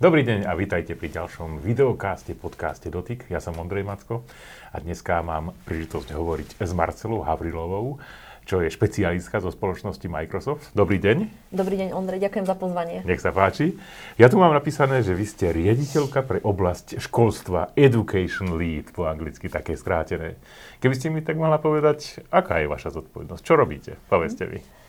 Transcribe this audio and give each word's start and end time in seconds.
Dobrý 0.00 0.24
deň 0.24 0.48
a 0.48 0.56
vítajte 0.56 0.96
pri 0.96 1.12
ďalšom 1.12 1.60
videokáste, 1.60 2.32
podcaste 2.32 2.88
Dotyk. 2.88 3.28
Ja 3.28 3.36
som 3.36 3.60
Ondrej 3.60 3.84
Macko 3.84 4.24
a 4.72 4.80
dneska 4.80 5.20
mám 5.20 5.52
príležitosť 5.68 6.16
hovoriť 6.16 6.48
s 6.56 6.72
Marcelou 6.72 7.20
Havrilovou, 7.20 8.00
čo 8.48 8.64
je 8.64 8.72
špecialistka 8.72 9.44
zo 9.44 9.52
spoločnosti 9.52 10.08
Microsoft. 10.08 10.72
Dobrý 10.72 10.96
deň. 10.96 11.28
Dobrý 11.52 11.76
deň, 11.76 11.92
Ondrej, 11.92 12.24
ďakujem 12.24 12.48
za 12.48 12.56
pozvanie. 12.56 13.04
Nech 13.04 13.20
sa 13.20 13.28
páči. 13.28 13.76
Ja 14.16 14.32
tu 14.32 14.40
mám 14.40 14.56
napísané, 14.56 15.04
že 15.04 15.12
vy 15.12 15.28
ste 15.28 15.52
riaditeľka 15.52 16.24
pre 16.24 16.40
oblasť 16.40 16.96
školstva, 16.96 17.76
Education 17.76 18.56
Lead, 18.56 18.96
po 18.96 19.04
anglicky 19.04 19.52
také 19.52 19.76
skrátené. 19.76 20.40
Keby 20.80 20.96
ste 20.96 21.12
mi 21.12 21.20
tak 21.20 21.36
mohla 21.36 21.60
povedať, 21.60 22.24
aká 22.32 22.64
je 22.64 22.72
vaša 22.72 22.96
zodpovednosť? 22.96 23.42
Čo 23.44 23.52
robíte? 23.52 24.00
Povedzte 24.08 24.48
vy. 24.48 24.64
Uh, 24.64 24.79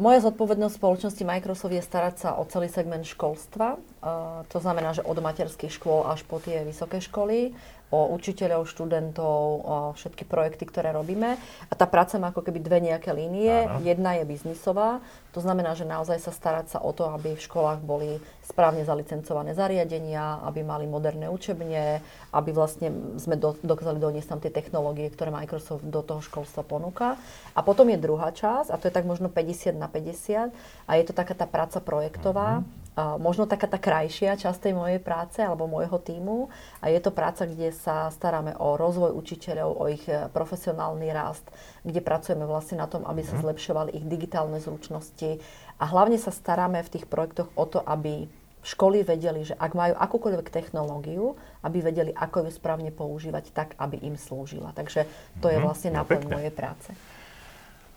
moja 0.00 0.18
zodpovednosť 0.24 0.74
spoločnosti 0.80 1.22
Microsoft 1.22 1.74
je 1.74 1.84
starať 1.84 2.14
sa 2.16 2.28
o 2.40 2.46
celý 2.48 2.72
segment 2.72 3.04
školstva. 3.04 3.76
Uh, 4.00 4.42
to 4.48 4.58
znamená, 4.58 4.96
že 4.96 5.04
od 5.04 5.20
materských 5.20 5.70
škôl 5.70 6.08
až 6.08 6.24
po 6.24 6.40
tie 6.40 6.64
vysoké 6.64 6.98
školy 7.04 7.52
o 7.90 8.14
učiteľov, 8.14 8.70
študentov, 8.70 9.42
o 9.66 9.76
všetky 9.98 10.22
projekty, 10.22 10.62
ktoré 10.66 10.94
robíme. 10.94 11.34
A 11.68 11.72
tá 11.74 11.90
práca 11.90 12.22
má 12.22 12.30
ako 12.30 12.46
keby 12.46 12.58
dve 12.62 12.78
nejaké 12.78 13.10
línie. 13.10 13.66
Áno. 13.66 13.82
Jedna 13.82 14.14
je 14.18 14.24
biznisová, 14.30 15.02
to 15.30 15.38
znamená, 15.38 15.78
že 15.78 15.86
naozaj 15.86 16.18
sa 16.18 16.34
starať 16.34 16.66
sa 16.74 16.78
o 16.82 16.90
to, 16.90 17.06
aby 17.06 17.38
v 17.38 17.44
školách 17.46 17.82
boli 17.86 18.18
správne 18.42 18.82
zalicencované 18.82 19.54
zariadenia, 19.54 20.42
aby 20.42 20.66
mali 20.66 20.90
moderné 20.90 21.30
učebne, 21.30 22.02
aby 22.34 22.50
vlastne 22.50 22.90
sme 23.14 23.38
do, 23.38 23.54
dokázali 23.62 24.02
doniesť 24.02 24.28
tam 24.30 24.42
tie 24.42 24.50
technológie, 24.50 25.06
ktoré 25.10 25.30
Microsoft 25.30 25.86
do 25.86 26.02
toho 26.02 26.18
školstva 26.18 26.66
ponúka. 26.66 27.14
A 27.54 27.62
potom 27.62 27.86
je 27.90 27.98
druhá 28.02 28.34
časť, 28.34 28.74
a 28.74 28.78
to 28.78 28.90
je 28.90 28.94
tak 28.94 29.06
možno 29.06 29.30
50 29.30 29.78
na 29.78 29.86
50, 29.86 30.50
a 30.86 30.90
je 30.98 31.04
to 31.06 31.14
taká 31.14 31.38
tá 31.38 31.46
práca 31.46 31.78
projektová, 31.78 32.62
mm-hmm 32.62 32.79
možno 33.18 33.46
taká 33.46 33.70
tá 33.70 33.78
krajšia 33.78 34.34
časť 34.40 34.70
tej 34.70 34.74
mojej 34.74 35.00
práce 35.02 35.38
alebo 35.40 35.70
môjho 35.70 35.98
týmu 36.00 36.48
a 36.82 36.90
je 36.90 37.00
to 37.00 37.14
práca, 37.14 37.46
kde 37.46 37.70
sa 37.70 38.10
staráme 38.10 38.56
o 38.58 38.74
rozvoj 38.74 39.14
učiteľov, 39.14 39.70
o 39.78 39.84
ich 39.90 40.04
e, 40.10 40.26
profesionálny 40.32 41.08
rast, 41.14 41.46
kde 41.86 42.00
pracujeme 42.02 42.44
vlastne 42.44 42.80
na 42.80 42.86
tom, 42.86 43.06
aby 43.06 43.22
sa 43.22 43.38
mhm. 43.38 43.42
zlepšovali 43.46 43.90
ich 43.94 44.06
digitálne 44.06 44.58
zručnosti 44.58 45.40
a 45.80 45.84
hlavne 45.88 46.20
sa 46.20 46.34
staráme 46.34 46.82
v 46.82 46.92
tých 46.98 47.06
projektoch 47.06 47.48
o 47.56 47.64
to, 47.66 47.80
aby 47.84 48.28
školy 48.60 49.00
vedeli, 49.00 49.40
že 49.44 49.56
ak 49.56 49.72
majú 49.72 49.96
akúkoľvek 49.96 50.52
technológiu, 50.52 51.32
aby 51.64 51.80
vedeli, 51.80 52.12
ako 52.12 52.44
ju 52.44 52.50
správne 52.52 52.92
používať 52.92 53.56
tak, 53.56 53.72
aby 53.80 53.96
im 54.04 54.20
slúžila. 54.20 54.76
Takže 54.76 55.08
to 55.40 55.48
je 55.48 55.56
mhm. 55.56 55.64
vlastne 55.64 55.90
no, 55.92 56.04
náplň 56.04 56.20
mojej 56.28 56.52
práce. 56.52 56.92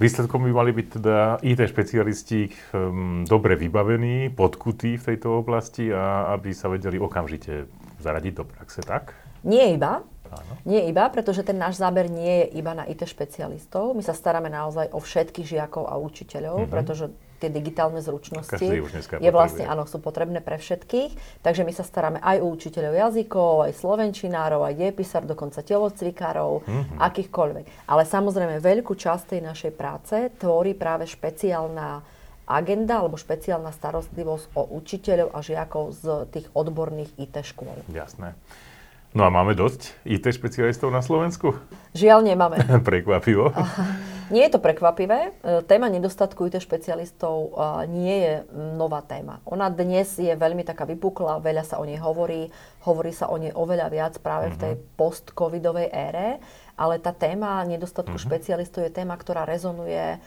Výsledkom 0.03 0.43
by 0.43 0.51
mali 0.51 0.71
byť 0.75 0.87
teda 0.99 1.39
IT 1.47 1.63
špecialisti 1.63 2.51
um, 2.75 3.23
dobre 3.23 3.55
vybavení, 3.55 4.35
podkutí 4.35 4.99
v 4.99 5.03
tejto 5.15 5.39
oblasti 5.39 5.87
a 5.95 6.35
aby 6.35 6.51
sa 6.51 6.67
vedeli 6.67 6.99
okamžite 6.99 7.71
zaradiť 8.03 8.33
do 8.35 8.43
praxe, 8.43 8.83
tak? 8.83 9.15
Nie 9.47 9.71
iba. 9.71 10.03
Áno. 10.27 10.53
Nie 10.67 10.91
iba, 10.91 11.07
pretože 11.07 11.47
ten 11.47 11.55
náš 11.55 11.79
záber 11.79 12.11
nie 12.11 12.43
je 12.43 12.59
iba 12.59 12.75
na 12.75 12.83
IT 12.83 13.07
špecialistov. 13.07 13.95
My 13.95 14.03
sa 14.03 14.11
staráme 14.11 14.51
naozaj 14.51 14.91
o 14.91 14.99
všetkých 14.99 15.55
žiakov 15.55 15.87
a 15.87 15.95
učiteľov, 15.95 16.67
mm-hmm. 16.67 16.73
pretože 16.73 17.07
tie 17.43 17.51
digitálne 17.51 17.99
zručnosti 17.99 18.63
je 19.19 19.31
vlastne, 19.35 19.67
áno, 19.67 19.83
sú 19.83 19.99
potrebné 19.99 20.39
pre 20.39 20.55
všetkých. 20.55 21.43
Takže 21.43 21.67
my 21.67 21.73
sa 21.75 21.83
staráme 21.83 22.23
aj 22.23 22.39
o 22.39 22.47
učiteľov 22.47 22.95
jazykov, 22.95 23.67
aj 23.67 23.73
slovenčinárov, 23.83 24.63
aj 24.63 24.79
dejepisár, 24.79 25.27
dokonca 25.27 25.59
telocvikárov, 25.59 26.63
mm-hmm. 26.63 26.97
akýchkoľvek. 27.03 27.65
Ale 27.91 28.03
samozrejme 28.07 28.63
veľkú 28.63 28.95
časť 28.95 29.35
tej 29.35 29.41
našej 29.43 29.71
práce 29.75 30.15
tvorí 30.39 30.71
práve 30.71 31.03
špeciálna 31.03 31.99
agenda 32.47 32.99
alebo 33.03 33.15
špeciálna 33.19 33.71
starostlivosť 33.71 34.45
o 34.55 34.63
učiteľov 34.79 35.31
a 35.31 35.39
žiakov 35.39 35.83
z 35.95 36.05
tých 36.31 36.47
odborných 36.55 37.11
IT 37.19 37.35
škôl. 37.43 37.83
Jasné. 37.91 38.35
No 39.13 39.23
a 39.25 39.29
máme 39.29 39.53
dosť 39.53 39.93
IT 40.09 40.25
špecialistov 40.33 40.89
na 40.89 41.05
Slovensku? 41.05 41.53
Žiaľ 41.93 42.33
nemáme. 42.33 42.57
Prekvapivo. 42.89 43.53
Nie 44.33 44.49
je 44.49 44.57
to 44.57 44.63
prekvapivé. 44.65 45.29
E, 45.29 45.61
téma 45.69 45.85
nedostatku 45.85 46.49
IT 46.49 46.57
špecialistov 46.57 47.35
e, 47.37 47.49
nie 47.93 48.17
je 48.25 48.33
nová 48.73 49.05
téma. 49.05 49.37
Ona 49.45 49.69
dnes 49.69 50.17
je 50.17 50.33
veľmi 50.33 50.65
taká 50.65 50.89
vypukla, 50.89 51.37
veľa 51.45 51.61
sa 51.61 51.77
o 51.77 51.85
nej 51.85 52.01
hovorí, 52.01 52.49
hovorí 52.89 53.13
sa 53.13 53.29
o 53.29 53.37
nej 53.37 53.53
oveľa 53.53 53.87
viac 53.93 54.13
práve 54.17 54.49
uh-huh. 54.49 54.57
v 54.57 54.61
tej 54.65 54.73
mhm. 54.73 54.81
post-covidovej 54.97 55.87
ére, 55.93 56.41
ale 56.73 56.97
tá 56.97 57.13
téma 57.13 57.61
nedostatku 57.69 58.17
uh-huh. 58.17 58.25
špecialistov 58.25 58.81
je 58.81 58.97
téma, 58.97 59.13
ktorá 59.13 59.45
rezonuje 59.45 60.17
e, 60.17 60.19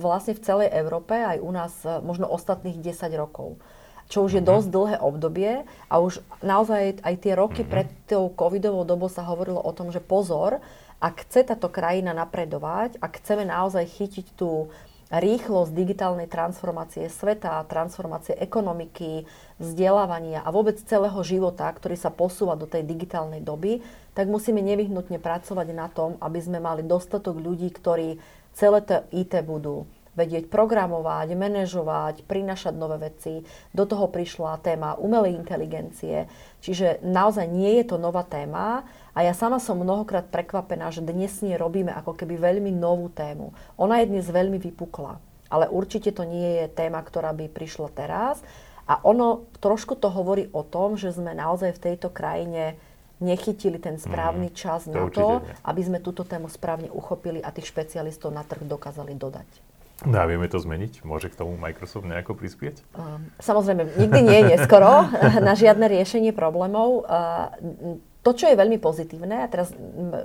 vlastne 0.00 0.32
v 0.32 0.40
celej 0.40 0.68
Európe, 0.72 1.12
aj 1.12 1.36
u 1.44 1.52
nás 1.52 1.84
možno 2.00 2.32
ostatných 2.32 2.80
10 2.80 3.12
rokov 3.20 3.60
čo 4.06 4.26
už 4.26 4.38
je 4.38 4.42
mhm. 4.42 4.48
dosť 4.48 4.68
dlhé 4.70 4.96
obdobie 5.02 5.52
a 5.90 5.94
už 5.98 6.22
naozaj 6.42 7.02
aj 7.02 7.14
tie 7.18 7.32
roky 7.34 7.62
mm-hmm. 7.62 7.74
pred 7.74 7.88
tou 8.06 8.30
covidovou 8.30 8.86
dobou 8.86 9.10
sa 9.10 9.26
hovorilo 9.26 9.58
o 9.58 9.72
tom, 9.74 9.90
že 9.90 9.98
pozor, 9.98 10.62
ak 11.02 11.28
chce 11.28 11.52
táto 11.52 11.68
krajina 11.68 12.16
napredovať, 12.16 12.96
ak 13.02 13.20
chceme 13.20 13.44
naozaj 13.44 13.84
chytiť 13.84 14.26
tú 14.38 14.72
rýchlosť 15.06 15.70
digitálnej 15.70 16.26
transformácie 16.26 17.06
sveta, 17.06 17.62
transformácie 17.70 18.34
ekonomiky, 18.34 19.22
vzdelávania 19.62 20.42
a 20.42 20.50
vôbec 20.50 20.82
celého 20.82 21.18
života, 21.22 21.70
ktorý 21.70 21.94
sa 21.94 22.10
posúva 22.10 22.58
do 22.58 22.66
tej 22.66 22.82
digitálnej 22.82 23.38
doby, 23.38 23.86
tak 24.18 24.26
musíme 24.26 24.58
nevyhnutne 24.58 25.22
pracovať 25.22 25.68
na 25.70 25.86
tom, 25.86 26.18
aby 26.18 26.42
sme 26.42 26.58
mali 26.58 26.82
dostatok 26.82 27.38
ľudí, 27.38 27.70
ktorí 27.70 28.18
celé 28.56 28.78
to 28.82 29.06
IT 29.14 29.36
budú 29.46 29.86
vedieť 30.16 30.48
programovať, 30.48 31.36
manažovať, 31.36 32.24
prinašať 32.24 32.74
nové 32.74 33.12
veci. 33.12 33.44
Do 33.76 33.84
toho 33.84 34.08
prišla 34.08 34.64
téma 34.64 34.96
umelej 34.96 35.36
inteligencie. 35.36 36.26
Čiže 36.64 37.04
naozaj 37.04 37.46
nie 37.46 37.78
je 37.78 37.94
to 37.94 37.96
nová 38.00 38.24
téma 38.24 38.88
a 39.12 39.18
ja 39.22 39.36
sama 39.36 39.60
som 39.60 39.78
mnohokrát 39.78 40.32
prekvapená, 40.32 40.88
že 40.90 41.04
dnes 41.04 41.36
nie 41.44 41.54
robíme 41.54 41.92
ako 41.92 42.16
keby 42.16 42.40
veľmi 42.40 42.72
novú 42.72 43.12
tému. 43.12 43.52
Ona 43.76 44.02
je 44.02 44.10
dnes 44.10 44.26
veľmi 44.26 44.56
vypukla, 44.56 45.20
ale 45.52 45.68
určite 45.68 46.10
to 46.10 46.24
nie 46.24 46.64
je 46.64 46.72
téma, 46.72 47.04
ktorá 47.04 47.36
by 47.36 47.52
prišla 47.52 47.92
teraz. 47.92 48.40
A 48.86 49.02
ono 49.02 49.50
trošku 49.58 49.98
to 49.98 50.08
hovorí 50.08 50.46
o 50.54 50.62
tom, 50.62 50.94
že 50.94 51.10
sme 51.10 51.34
naozaj 51.34 51.74
v 51.74 51.82
tejto 51.92 52.08
krajine 52.08 52.78
nechytili 53.20 53.80
ten 53.80 53.96
správny 53.96 54.52
mm, 54.52 54.56
čas 54.56 54.84
to 54.84 54.92
na 54.92 55.08
to, 55.08 55.40
nie. 55.40 55.52
aby 55.64 55.80
sme 55.82 55.98
túto 56.04 56.22
tému 56.22 56.52
správne 56.52 56.92
uchopili 56.92 57.40
a 57.40 57.48
tých 57.48 57.72
špecialistov 57.72 58.28
na 58.30 58.44
trh 58.44 58.62
dokázali 58.62 59.16
dodať. 59.16 59.65
No 60.04 60.20
a 60.20 60.28
vieme 60.28 60.44
to 60.44 60.60
zmeniť? 60.60 61.08
Môže 61.08 61.32
k 61.32 61.38
tomu 61.40 61.56
Microsoft 61.56 62.04
nejako 62.04 62.36
prispieť? 62.36 62.84
Um, 62.92 63.32
samozrejme, 63.40 63.96
nikdy 63.96 64.20
nie 64.20 64.36
je 64.44 64.48
neskoro 64.52 65.08
na 65.46 65.56
žiadne 65.56 65.88
riešenie 65.88 66.36
problémov. 66.36 67.08
Uh, 67.08 67.96
to, 68.26 68.34
čo 68.34 68.50
je 68.50 68.58
veľmi 68.58 68.82
pozitívne, 68.82 69.38
a 69.38 69.46
teraz 69.46 69.70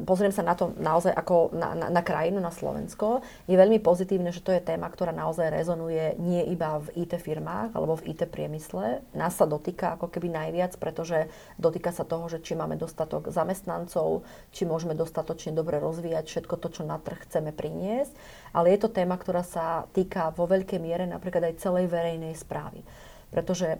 pozriem 0.10 0.34
sa 0.34 0.42
na 0.42 0.58
to 0.58 0.74
naozaj 0.82 1.14
ako 1.14 1.54
na, 1.54 1.78
na, 1.78 1.88
na 1.94 2.02
krajinu, 2.02 2.42
na 2.42 2.50
Slovensko, 2.50 3.22
je 3.46 3.54
veľmi 3.54 3.78
pozitívne, 3.78 4.34
že 4.34 4.42
to 4.42 4.50
je 4.50 4.58
téma, 4.58 4.90
ktorá 4.90 5.14
naozaj 5.14 5.54
rezonuje 5.54 6.18
nie 6.18 6.42
iba 6.50 6.82
v 6.82 7.06
IT 7.06 7.22
firmách 7.22 7.78
alebo 7.78 8.02
v 8.02 8.18
IT 8.18 8.26
priemysle. 8.34 9.06
Nás 9.14 9.38
sa 9.38 9.46
dotýka 9.46 10.02
ako 10.02 10.10
keby 10.10 10.34
najviac, 10.34 10.82
pretože 10.82 11.30
dotýka 11.62 11.94
sa 11.94 12.02
toho, 12.02 12.26
že 12.26 12.42
či 12.42 12.58
máme 12.58 12.74
dostatok 12.74 13.30
zamestnancov, 13.30 14.26
či 14.50 14.66
môžeme 14.66 14.98
dostatočne 14.98 15.54
dobre 15.54 15.78
rozvíjať 15.78 16.26
všetko 16.26 16.58
to, 16.58 16.68
čo 16.74 16.82
na 16.82 16.98
trh 16.98 17.22
chceme 17.30 17.54
priniesť. 17.54 18.18
Ale 18.52 18.76
je 18.76 18.80
to 18.84 18.92
téma, 18.92 19.16
ktorá 19.16 19.42
sa 19.48 19.88
týka 19.96 20.36
vo 20.36 20.48
veľkej 20.48 20.80
miere 20.80 21.08
napríklad 21.08 21.52
aj 21.52 21.64
celej 21.64 21.88
verejnej 21.88 22.36
správy. 22.36 22.84
Pretože 23.32 23.76
e, 23.76 23.80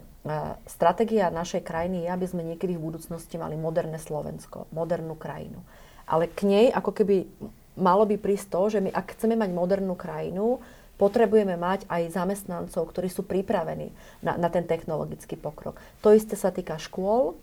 stratégia 0.64 1.28
našej 1.28 1.60
krajiny 1.60 2.04
je, 2.04 2.08
aby 2.08 2.26
sme 2.26 2.42
niekedy 2.42 2.80
v 2.80 2.88
budúcnosti 2.88 3.36
mali 3.36 3.52
moderné 3.60 4.00
Slovensko, 4.00 4.64
modernú 4.72 5.12
krajinu. 5.12 5.60
Ale 6.08 6.32
k 6.32 6.48
nej 6.48 6.66
ako 6.72 6.96
keby 6.96 7.28
malo 7.76 8.08
by 8.08 8.16
prísť 8.16 8.48
to, 8.48 8.62
že 8.72 8.78
my 8.80 8.90
ak 8.92 9.12
chceme 9.16 9.36
mať 9.36 9.52
modernú 9.52 9.92
krajinu, 9.92 10.60
potrebujeme 10.96 11.56
mať 11.56 11.84
aj 11.88 12.14
zamestnancov, 12.16 12.88
ktorí 12.92 13.12
sú 13.12 13.26
pripravení 13.26 13.92
na, 14.24 14.40
na 14.40 14.48
ten 14.48 14.64
technologický 14.64 15.36
pokrok. 15.36 15.80
To 16.00 16.16
isté 16.16 16.36
sa 16.38 16.48
týka 16.48 16.80
škôl 16.80 17.36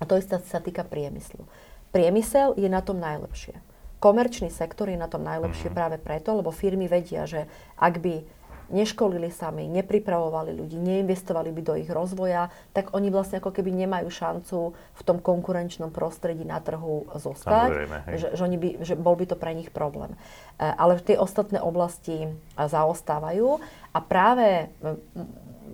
a 0.00 0.08
to 0.08 0.16
isté 0.16 0.40
sa 0.46 0.62
týka 0.64 0.86
priemyslu. 0.86 1.44
Priemysel 1.90 2.54
je 2.54 2.70
na 2.70 2.80
tom 2.80 3.02
najlepšie. 3.02 3.58
Komerčný 4.00 4.48
sektor 4.48 4.88
je 4.88 4.96
na 4.96 5.06
tom 5.06 5.20
najlepšie 5.22 5.68
mm-hmm. 5.68 5.76
práve 5.76 5.96
preto, 6.00 6.32
lebo 6.32 6.48
firmy 6.48 6.88
vedia, 6.88 7.28
že 7.28 7.44
ak 7.76 8.00
by 8.00 8.24
neškolili 8.70 9.28
sami, 9.34 9.66
nepripravovali 9.66 10.54
ľudí, 10.54 10.78
neinvestovali 10.78 11.50
by 11.50 11.60
do 11.60 11.74
ich 11.74 11.90
rozvoja, 11.90 12.48
tak 12.70 12.94
oni 12.94 13.10
vlastne 13.10 13.42
ako 13.42 13.50
keby 13.50 13.74
nemajú 13.74 14.08
šancu 14.08 14.58
v 14.72 15.02
tom 15.02 15.18
konkurenčnom 15.18 15.90
prostredí 15.90 16.46
na 16.46 16.62
trhu 16.62 17.10
zostať, 17.18 17.70
že, 18.14 18.26
že, 18.38 18.42
oni 18.46 18.56
by, 18.56 18.68
že 18.86 18.94
bol 18.94 19.18
by 19.18 19.26
to 19.26 19.36
pre 19.36 19.52
nich 19.52 19.74
problém. 19.74 20.14
E, 20.14 20.18
ale 20.62 21.02
tie 21.02 21.18
ostatné 21.18 21.58
oblasti 21.58 22.24
e, 22.24 22.28
zaostávajú 22.54 23.58
a 23.90 23.98
práve 23.98 24.70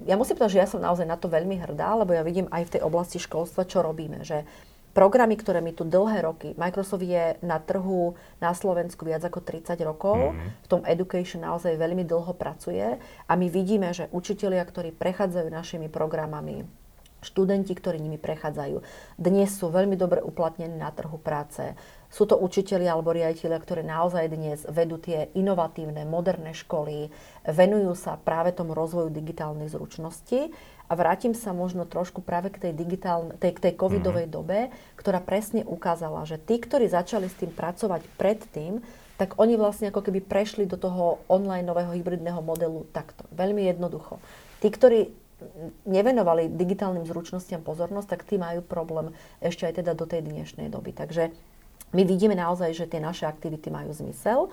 ja 0.09 0.15
musím 0.17 0.41
povedať, 0.41 0.55
že 0.57 0.63
ja 0.65 0.69
som 0.69 0.81
naozaj 0.81 1.05
na 1.05 1.21
to 1.21 1.29
veľmi 1.29 1.57
hrdá, 1.61 1.97
lebo 2.01 2.17
ja 2.17 2.25
vidím 2.25 2.49
aj 2.49 2.69
v 2.69 2.73
tej 2.79 2.83
oblasti 2.85 3.19
školstva, 3.21 3.69
čo 3.69 3.85
robíme, 3.85 4.25
že 4.25 4.45
programy, 4.97 5.37
ktoré 5.37 5.61
my 5.61 5.77
tu 5.77 5.85
dlhé 5.85 6.25
roky, 6.25 6.57
Microsoft 6.57 7.05
je 7.05 7.37
na 7.45 7.61
trhu 7.61 8.17
na 8.41 8.57
Slovensku 8.57 9.05
viac 9.05 9.21
ako 9.29 9.45
30 9.45 9.77
rokov, 9.85 10.33
mm-hmm. 10.33 10.65
v 10.65 10.71
tom 10.73 10.81
education 10.89 11.45
naozaj 11.45 11.77
veľmi 11.77 12.09
dlho 12.09 12.33
pracuje 12.33 12.97
a 13.29 13.33
my 13.37 13.47
vidíme, 13.53 13.93
že 13.93 14.09
učitelia, 14.09 14.65
ktorí 14.65 14.97
prechádzajú 14.97 15.53
našimi 15.53 15.93
programami, 15.93 16.65
študenti, 17.27 17.75
ktorí 17.75 17.99
nimi 17.99 18.17
prechádzajú, 18.17 18.81
dnes 19.19 19.51
sú 19.53 19.69
veľmi 19.69 19.99
dobre 19.99 20.23
uplatnení 20.23 20.79
na 20.79 20.95
trhu 20.95 21.19
práce. 21.19 21.75
Sú 22.07 22.25
to 22.25 22.39
učitelia 22.39 22.95
alebo 22.95 23.11
riaditeľia, 23.11 23.59
ktorí 23.59 23.83
naozaj 23.83 24.31
dnes 24.31 24.63
vedú 24.71 24.97
tie 24.97 25.29
inovatívne, 25.35 26.07
moderné 26.07 26.55
školy, 26.55 27.11
venujú 27.45 27.99
sa 27.99 28.15
práve 28.15 28.55
tomu 28.55 28.73
rozvoju 28.79 29.11
digitálnych 29.11 29.75
zručností. 29.75 30.55
A 30.87 30.93
vrátim 30.95 31.35
sa 31.35 31.51
možno 31.51 31.83
trošku 31.83 32.23
práve 32.23 32.55
k 32.55 32.69
tej, 32.69 32.73
digitálne, 32.73 33.35
tej, 33.43 33.59
k 33.59 33.63
tej 33.71 33.73
covidovej 33.75 34.31
mm-hmm. 34.31 34.39
dobe, 34.39 34.59
ktorá 34.95 35.19
presne 35.19 35.67
ukázala, 35.67 36.23
že 36.27 36.39
tí, 36.39 36.63
ktorí 36.63 36.87
začali 36.87 37.27
s 37.27 37.39
tým 37.39 37.51
pracovať 37.51 38.07
predtým, 38.15 38.85
tak 39.17 39.35
oni 39.41 39.57
vlastne 39.57 39.89
ako 39.89 40.05
keby 40.05 40.21
prešli 40.23 40.69
do 40.69 40.77
toho 40.77 41.25
online 41.27 41.65
nového 41.65 41.91
hybridného 41.97 42.45
modelu 42.45 42.85
takto. 42.93 43.25
Veľmi 43.33 43.65
jednoducho. 43.65 44.21
Tí, 44.61 44.69
ktorí 44.69 45.09
nevenovali 45.85 46.49
digitálnym 46.53 47.05
zručnostiam 47.05 47.61
pozornosť, 47.61 48.09
tak 48.09 48.25
tí 48.25 48.41
majú 48.41 48.65
problém 48.65 49.13
ešte 49.41 49.69
aj 49.69 49.85
teda 49.85 49.93
do 49.93 50.09
tej 50.09 50.25
dnešnej 50.25 50.73
doby. 50.73 50.97
Takže 50.97 51.33
my 51.93 52.03
vidíme 52.05 52.37
naozaj, 52.37 52.73
že 52.73 52.89
tie 52.89 53.01
naše 53.01 53.29
aktivity 53.29 53.69
majú 53.69 53.93
zmysel, 53.93 54.49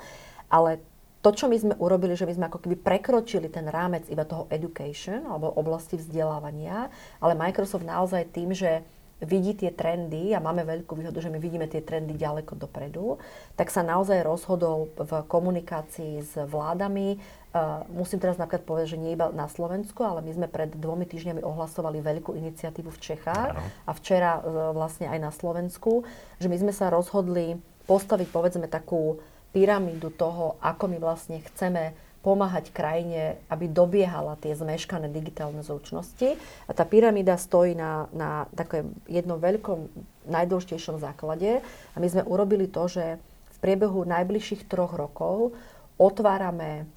ale 0.52 0.84
to, 1.24 1.30
čo 1.32 1.48
my 1.48 1.56
sme 1.56 1.74
urobili, 1.80 2.20
že 2.20 2.28
my 2.28 2.36
sme 2.36 2.46
ako 2.52 2.60
keby 2.68 2.76
prekročili 2.84 3.48
ten 3.48 3.64
rámec 3.72 4.04
iba 4.12 4.28
toho 4.28 4.52
education 4.52 5.24
alebo 5.24 5.56
oblasti 5.56 5.96
vzdelávania, 5.96 6.92
ale 7.24 7.40
Microsoft 7.40 7.88
naozaj 7.88 8.28
tým, 8.36 8.52
že 8.52 8.84
vidí 9.24 9.56
tie 9.56 9.72
trendy 9.72 10.36
a 10.36 10.44
máme 10.44 10.68
veľkú 10.68 11.00
výhodu, 11.00 11.16
že 11.24 11.32
my 11.32 11.40
vidíme 11.40 11.64
tie 11.72 11.80
trendy 11.80 12.20
ďaleko 12.20 12.60
dopredu, 12.60 13.24
tak 13.56 13.72
sa 13.72 13.80
naozaj 13.80 14.20
rozhodol 14.20 14.92
v 15.00 15.24
komunikácii 15.32 16.20
s 16.20 16.36
vládami. 16.36 17.18
Uh, 17.54 17.88
musím 17.94 18.20
teraz 18.20 18.36
napríklad 18.36 18.68
povedať, 18.68 18.98
že 18.98 19.02
nie 19.02 19.16
iba 19.16 19.32
na 19.32 19.48
Slovensku, 19.48 20.04
ale 20.04 20.26
my 20.26 20.32
sme 20.36 20.48
pred 20.52 20.76
dvomi 20.76 21.08
týždňami 21.08 21.40
ohlasovali 21.40 22.04
veľkú 22.04 22.36
iniciatívu 22.36 22.90
v 22.92 23.00
Čechách 23.00 23.50
ano. 23.56 23.64
a 23.88 23.92
včera 23.96 24.42
uh, 24.42 24.76
vlastne 24.76 25.08
aj 25.08 25.20
na 25.22 25.32
Slovensku, 25.32 26.04
že 26.42 26.52
my 26.52 26.58
sme 26.60 26.74
sa 26.76 26.92
rozhodli 26.92 27.56
postaviť 27.88 28.28
povedzme 28.28 28.68
takú 28.68 29.24
pyramídu 29.54 30.10
toho, 30.10 30.58
ako 30.60 30.90
my 30.90 30.98
vlastne 30.98 31.40
chceme 31.46 31.94
pomáhať 32.24 32.72
krajine, 32.72 33.38
aby 33.52 33.68
dobiehala 33.68 34.40
tie 34.40 34.56
zmeškané 34.56 35.12
digitálne 35.12 35.60
zručnosti. 35.60 36.40
A 36.66 36.72
tá 36.72 36.88
pyramída 36.88 37.36
stojí 37.36 37.76
na, 37.76 38.08
na 38.16 38.48
takom 38.56 38.96
jednom 39.12 39.38
veľkom, 39.38 39.92
najdôležitejšom 40.32 41.04
základe. 41.04 41.60
A 41.94 41.98
my 42.00 42.08
sme 42.08 42.24
urobili 42.24 42.72
to, 42.72 42.88
že 42.88 43.20
v 43.20 43.58
priebehu 43.60 44.08
najbližších 44.08 44.72
troch 44.72 44.96
rokov 44.96 45.52
otvárame 46.00 46.88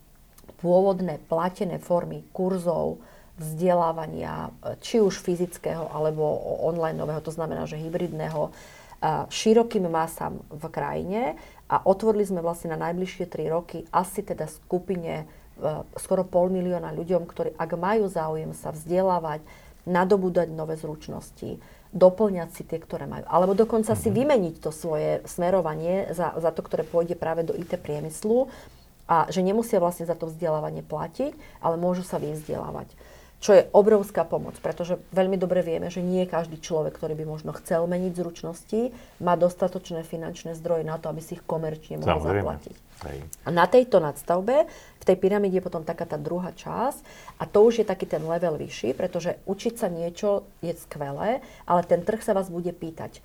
pôvodné 0.63 1.19
platené 1.27 1.83
formy 1.83 2.23
kurzov, 2.31 3.03
vzdelávania, 3.37 4.49
či 4.81 4.97
už 4.97 5.21
fyzického 5.21 5.93
alebo 5.93 6.25
online 6.65 6.97
to 7.21 7.29
znamená, 7.29 7.69
že 7.69 7.77
hybridného, 7.77 8.49
širokým 9.29 9.93
masám 9.93 10.41
v 10.49 10.65
krajine 10.73 11.37
a 11.67 11.83
otvorili 11.83 12.23
sme 12.23 12.41
vlastne 12.43 12.75
na 12.75 12.79
najbližšie 12.91 13.27
3 13.27 13.51
roky 13.51 13.79
asi 13.91 14.23
teda 14.23 14.47
skupine 14.47 15.23
e, 15.23 15.25
skoro 15.99 16.23
pol 16.23 16.47
milióna 16.51 16.95
ľuďom, 16.95 17.27
ktorí 17.27 17.51
ak 17.59 17.71
majú 17.75 18.07
záujem 18.07 18.55
sa 18.55 18.71
vzdelávať, 18.71 19.43
nadobúdať 19.87 20.51
nové 20.55 20.79
zručnosti, 20.79 21.59
doplňať 21.91 22.49
si 22.55 22.63
tie, 22.63 22.79
ktoré 22.79 23.11
majú. 23.11 23.27
Alebo 23.27 23.59
dokonca 23.59 23.99
si 23.99 24.11
mhm. 24.11 24.17
vymeniť 24.17 24.55
to 24.63 24.71
svoje 24.71 25.23
smerovanie 25.27 26.11
za, 26.15 26.35
za 26.39 26.51
to, 26.55 26.63
ktoré 26.63 26.87
pôjde 26.87 27.19
práve 27.19 27.43
do 27.43 27.55
IT 27.55 27.75
priemyslu 27.83 28.47
a 29.07 29.27
že 29.31 29.43
nemusia 29.43 29.79
vlastne 29.79 30.07
za 30.07 30.19
to 30.19 30.31
vzdelávanie 30.31 30.83
platiť, 30.83 31.35
ale 31.63 31.79
môžu 31.79 32.03
sa 32.03 32.19
vyvzdelávať 32.19 32.91
čo 33.47 33.55
je 33.55 33.63
obrovská 33.71 34.27
pomoc, 34.27 34.59
pretože 34.59 34.99
veľmi 35.15 35.39
dobre 35.39 35.63
vieme, 35.63 35.87
že 35.87 36.03
nie 36.03 36.27
každý 36.27 36.59
človek, 36.59 36.99
ktorý 36.99 37.15
by 37.15 37.25
možno 37.31 37.55
chcel 37.55 37.87
meniť 37.87 38.19
zručnosti, 38.19 38.91
má 39.23 39.39
dostatočné 39.39 40.03
finančné 40.03 40.59
zdroje 40.59 40.83
na 40.83 40.99
to, 40.99 41.07
aby 41.15 41.23
si 41.23 41.39
ich 41.39 41.45
komerčne 41.47 42.03
mohol 42.03 42.19
Samozrejme. 42.19 42.43
zaplatiť. 42.43 42.77
Hej. 43.07 43.19
A 43.47 43.49
na 43.55 43.71
tejto 43.71 44.03
nadstavbe, 44.03 44.67
v 44.99 45.05
tej 45.07 45.17
pyramíde 45.23 45.63
je 45.63 45.67
potom 45.71 45.87
taká 45.87 46.11
tá 46.11 46.19
druhá 46.19 46.51
časť 46.51 46.99
a 47.39 47.47
to 47.47 47.63
už 47.63 47.85
je 47.85 47.87
taký 47.87 48.11
ten 48.11 48.27
level 48.27 48.59
vyšší, 48.59 48.99
pretože 48.99 49.39
učiť 49.47 49.75
sa 49.79 49.87
niečo 49.87 50.43
je 50.59 50.75
skvelé, 50.75 51.39
ale 51.71 51.81
ten 51.87 52.03
trh 52.03 52.19
sa 52.19 52.35
vás 52.35 52.51
bude 52.51 52.75
pýtať, 52.75 53.23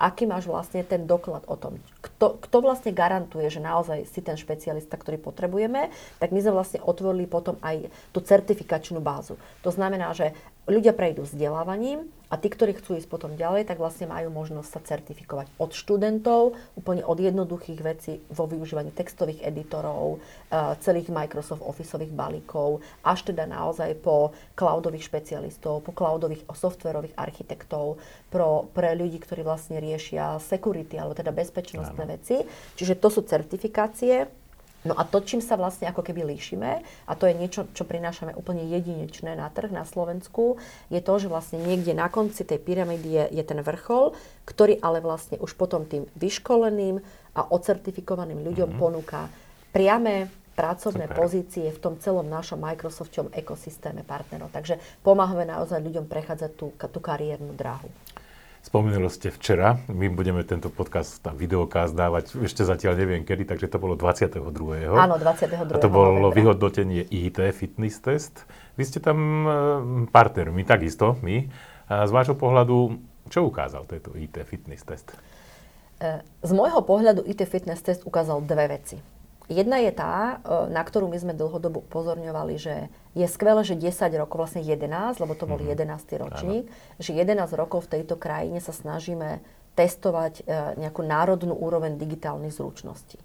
aký 0.00 0.24
máš 0.24 0.48
vlastne 0.48 0.80
ten 0.80 1.04
doklad 1.04 1.44
o 1.44 1.60
tom. 1.60 1.76
Kto, 2.00 2.40
kto 2.40 2.56
vlastne 2.64 2.96
garantuje, 2.96 3.52
že 3.52 3.60
naozaj 3.60 4.08
si 4.08 4.24
ten 4.24 4.40
špecialista, 4.40 4.96
ktorý 4.96 5.20
potrebujeme, 5.20 5.92
tak 6.16 6.32
my 6.32 6.40
sme 6.40 6.56
vlastne 6.56 6.80
otvorili 6.80 7.28
potom 7.28 7.60
aj 7.60 7.92
tú 8.16 8.24
certifikačnú 8.24 9.04
bázu. 9.04 9.36
To 9.60 9.68
znamená, 9.68 10.16
že 10.16 10.32
ľudia 10.70 10.94
prejdú 10.94 11.26
vzdelávaním 11.26 12.06
a 12.30 12.38
tí, 12.38 12.46
ktorí 12.46 12.78
chcú 12.78 12.94
ísť 12.94 13.10
potom 13.10 13.34
ďalej, 13.34 13.66
tak 13.66 13.82
vlastne 13.82 14.06
majú 14.06 14.30
možnosť 14.30 14.70
sa 14.70 14.80
certifikovať 14.94 15.50
od 15.58 15.74
študentov, 15.74 16.54
úplne 16.78 17.02
od 17.02 17.18
jednoduchých 17.18 17.80
vecí 17.82 18.22
vo 18.30 18.46
využívaní 18.46 18.94
textových 18.94 19.42
editorov, 19.42 20.22
eh, 20.22 20.78
celých 20.78 21.10
Microsoft 21.10 21.66
Officeových 21.66 22.14
balíkov, 22.14 22.86
až 23.02 23.34
teda 23.34 23.50
naozaj 23.50 23.98
po 23.98 24.30
cloudových 24.54 25.10
špecialistov, 25.10 25.82
po 25.82 25.90
cloudových 25.90 26.46
softwarových 26.54 27.18
architektov, 27.18 27.98
pro, 28.30 28.70
pre 28.70 28.94
ľudí, 28.94 29.18
ktorí 29.18 29.42
vlastne 29.42 29.82
riešia 29.82 30.38
security, 30.38 31.02
alebo 31.02 31.18
teda 31.18 31.34
bezpečnostné 31.34 32.04
Áno. 32.06 32.14
veci. 32.14 32.46
Čiže 32.78 32.94
to 33.02 33.10
sú 33.10 33.26
certifikácie, 33.26 34.39
No 34.80 34.96
a 34.96 35.04
to, 35.04 35.20
čím 35.20 35.44
sa 35.44 35.60
vlastne 35.60 35.92
ako 35.92 36.00
keby 36.00 36.24
líšime, 36.24 36.80
a 37.04 37.12
to 37.12 37.28
je 37.28 37.36
niečo, 37.36 37.68
čo 37.76 37.84
prinášame 37.84 38.32
úplne 38.32 38.64
jedinečné 38.64 39.36
na 39.36 39.52
trh 39.52 39.68
na 39.68 39.84
Slovensku, 39.84 40.56
je 40.88 41.04
to, 41.04 41.14
že 41.20 41.28
vlastne 41.28 41.60
niekde 41.60 41.92
na 41.92 42.08
konci 42.08 42.48
tej 42.48 42.56
pyramídy 42.64 43.08
je, 43.12 43.24
je 43.40 43.44
ten 43.44 43.60
vrchol, 43.60 44.16
ktorý 44.48 44.80
ale 44.80 45.04
vlastne 45.04 45.36
už 45.36 45.52
potom 45.60 45.84
tým 45.84 46.08
vyškoleným 46.16 46.96
a 47.36 47.40
ocertifikovaným 47.52 48.40
ľuďom 48.40 48.72
mm-hmm. 48.72 48.80
ponúka 48.80 49.28
priame 49.70 50.32
pracovné 50.56 51.08
Super. 51.08 51.16
pozície 51.16 51.66
v 51.72 51.78
tom 51.80 51.94
celom 51.96 52.26
našom 52.28 52.60
Microsoftom 52.60 53.32
ekosystéme 53.32 54.04
partnerov. 54.04 54.52
Takže 54.52 54.76
pomáhame 55.00 55.48
naozaj 55.48 55.80
ľuďom 55.80 56.04
prechádzať 56.04 56.50
tú, 56.56 56.72
tú 56.72 57.00
kariérnu 57.00 57.56
dráhu. 57.56 57.88
Spomínali 58.60 59.08
ste 59.08 59.32
včera, 59.32 59.80
my 59.88 60.12
budeme 60.12 60.44
tento 60.44 60.68
podcast, 60.68 61.24
tam 61.24 61.32
videokaz 61.32 61.96
dávať, 61.96 62.36
ešte 62.44 62.60
zatiaľ 62.60 62.92
neviem 62.92 63.24
kedy, 63.24 63.48
takže 63.48 63.72
to 63.72 63.80
bolo 63.80 63.96
22. 63.96 64.36
Áno, 65.00 65.16
22. 65.16 65.72
A 65.72 65.80
to 65.80 65.88
bolo 65.88 66.28
novembra. 66.28 66.36
vyhodnotenie 66.36 67.08
IT 67.08 67.40
fitness 67.56 68.04
test. 68.04 68.44
Vy 68.76 68.84
ste 68.84 69.00
tam 69.00 69.16
e, 69.16 69.52
partner, 70.12 70.52
my 70.52 70.60
takisto, 70.68 71.16
my. 71.24 71.48
A 71.88 72.04
z 72.04 72.12
vášho 72.12 72.36
pohľadu, 72.36 73.00
čo 73.32 73.48
ukázal 73.48 73.88
tento 73.88 74.12
IT 74.12 74.36
fitness 74.44 74.84
test? 74.84 75.08
E, 75.96 76.20
z 76.20 76.52
môjho 76.52 76.84
pohľadu 76.84 77.24
IT 77.24 77.40
fitness 77.48 77.80
test 77.80 78.04
ukázal 78.04 78.44
dve 78.44 78.76
veci. 78.76 79.00
Jedna 79.50 79.82
je 79.82 79.90
tá, 79.90 80.38
e, 80.46 80.70
na 80.70 80.86
ktorú 80.86 81.10
my 81.10 81.18
sme 81.18 81.34
dlhodobo 81.34 81.82
upozorňovali, 81.90 82.54
že 82.54 82.86
je 83.18 83.26
skvelé, 83.26 83.66
že 83.66 83.74
10 83.74 84.14
rokov, 84.14 84.38
vlastne 84.38 84.62
11, 84.62 85.18
lebo 85.18 85.34
to 85.34 85.50
bol 85.50 85.58
mm-hmm. 85.58 85.90
11. 85.90 86.22
ročník, 86.22 86.64
ano. 86.70 87.02
že 87.02 87.10
11 87.18 87.50
rokov 87.58 87.90
v 87.90 87.98
tejto 87.98 88.14
krajine 88.14 88.62
sa 88.62 88.70
snažíme 88.70 89.42
testovať 89.74 90.46
e, 90.46 90.78
nejakú 90.78 91.02
národnú 91.02 91.58
úroveň 91.58 91.98
digitálnych 91.98 92.54
zručností. 92.54 93.18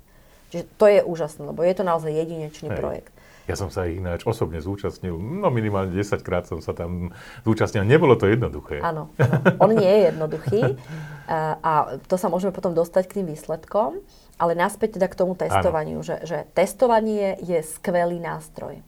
Čiže 0.50 0.66
to 0.82 0.86
je 0.90 1.00
úžasné, 1.06 1.46
lebo 1.46 1.62
je 1.62 1.74
to 1.78 1.86
naozaj 1.86 2.10
jedinečný 2.10 2.74
Hej. 2.74 2.80
projekt. 2.82 3.14
Ja 3.46 3.54
som 3.54 3.70
sa 3.70 3.86
ináč 3.86 4.26
osobne 4.26 4.58
zúčastnil, 4.58 5.14
no 5.14 5.54
minimálne 5.54 5.94
10 5.94 6.26
krát 6.26 6.50
som 6.50 6.66
sa 6.66 6.74
tam 6.74 7.14
zúčastnil. 7.46 7.86
Nebolo 7.86 8.18
to 8.18 8.26
jednoduché. 8.26 8.82
Áno, 8.82 9.14
on 9.62 9.70
nie 9.78 9.86
je 9.86 10.02
jednoduchý 10.10 10.62
a, 11.30 11.38
a 11.70 11.72
to 12.10 12.18
sa 12.18 12.34
môžeme 12.34 12.50
potom 12.50 12.74
dostať 12.74 13.04
k 13.06 13.16
tým 13.22 13.30
výsledkom. 13.30 14.02
Ale 14.36 14.54
naspäť 14.54 15.00
teda 15.00 15.08
k 15.08 15.20
tomu 15.20 15.34
testovaniu, 15.34 16.04
že, 16.04 16.20
že 16.28 16.44
testovanie 16.52 17.40
je 17.40 17.64
skvelý 17.64 18.20
nástroj. 18.20 18.84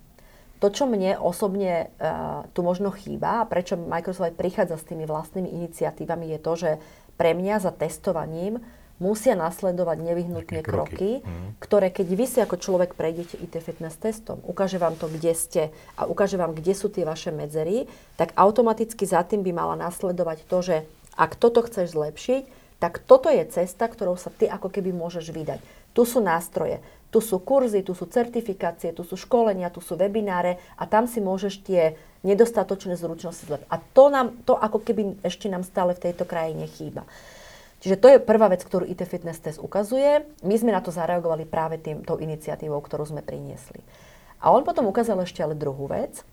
To, 0.58 0.68
čo 0.74 0.90
mne 0.90 1.22
osobne 1.22 1.94
uh, 2.02 2.44
tu 2.52 2.66
možno 2.66 2.90
chýba 2.90 3.46
a 3.46 3.48
prečo 3.48 3.78
Microsoft 3.78 4.34
aj 4.34 4.40
prichádza 4.42 4.76
s 4.82 4.90
tými 4.90 5.06
vlastnými 5.06 5.54
iniciatívami, 5.54 6.34
je 6.34 6.40
to, 6.42 6.54
že 6.58 6.72
pre 7.14 7.38
mňa 7.38 7.62
za 7.62 7.72
testovaním 7.72 8.60
musia 8.98 9.38
nasledovať 9.38 9.98
nevyhnutne 10.02 10.62
kroky, 10.66 11.22
kroky 11.22 11.26
mm. 11.26 11.62
ktoré 11.62 11.94
keď 11.94 12.08
vy 12.18 12.26
si 12.26 12.40
ako 12.42 12.58
človek 12.58 12.98
prejdete 12.98 13.38
IT 13.38 13.54
fitness 13.62 13.98
testom, 14.02 14.42
ukáže 14.42 14.82
vám 14.82 14.98
to, 14.98 15.06
kde 15.06 15.34
ste 15.38 15.64
a 15.94 16.10
ukáže 16.10 16.38
vám, 16.38 16.58
kde 16.58 16.74
sú 16.74 16.90
tie 16.90 17.06
vaše 17.06 17.30
medzery, 17.30 17.86
tak 18.18 18.34
automaticky 18.34 19.06
za 19.06 19.22
tým 19.22 19.46
by 19.46 19.54
mala 19.54 19.76
nasledovať 19.78 20.50
to, 20.50 20.58
že 20.66 20.76
ak 21.14 21.38
toto 21.38 21.66
chceš 21.66 21.94
zlepšiť, 21.94 22.44
tak 22.78 23.02
toto 23.02 23.28
je 23.34 23.42
cesta, 23.50 23.90
ktorou 23.90 24.18
sa 24.18 24.30
ty 24.30 24.46
ako 24.46 24.70
keby 24.70 24.94
môžeš 24.94 25.34
vydať. 25.34 25.60
Tu 25.98 26.02
sú 26.06 26.22
nástroje, 26.22 26.78
tu 27.10 27.24
sú 27.24 27.42
kurzy, 27.42 27.82
tu 27.82 27.98
sú 27.98 28.06
certifikácie, 28.06 28.94
tu 28.94 29.02
sú 29.02 29.18
školenia, 29.18 29.74
tu 29.74 29.82
sú 29.82 29.98
webináre 29.98 30.62
a 30.78 30.86
tam 30.86 31.10
si 31.10 31.18
môžeš 31.18 31.66
tie 31.66 31.98
nedostatočné 32.22 33.00
zručnosti 33.00 33.48
zlepšiť. 33.48 33.72
A 33.72 33.82
to, 33.82 34.14
nám, 34.14 34.38
to 34.46 34.54
ako 34.54 34.84
keby 34.84 35.18
ešte 35.26 35.50
nám 35.50 35.66
stále 35.66 35.98
v 35.98 36.04
tejto 36.12 36.28
krajine 36.28 36.70
chýba. 36.70 37.08
Čiže 37.82 38.02
to 38.02 38.08
je 38.10 38.20
prvá 38.22 38.50
vec, 38.50 38.66
ktorú 38.66 38.90
IT 38.90 39.06
Fitness 39.06 39.42
Test 39.42 39.62
ukazuje. 39.62 40.26
My 40.42 40.56
sme 40.58 40.74
na 40.74 40.82
to 40.82 40.90
zareagovali 40.90 41.46
práve 41.46 41.78
tým, 41.78 42.02
tou 42.02 42.18
iniciatívou, 42.18 42.82
ktorú 42.82 43.06
sme 43.06 43.22
priniesli. 43.22 43.80
A 44.42 44.54
on 44.54 44.66
potom 44.66 44.90
ukázal 44.90 45.22
ešte 45.22 45.42
ale 45.42 45.58
druhú 45.58 45.90
vec. 45.90 46.26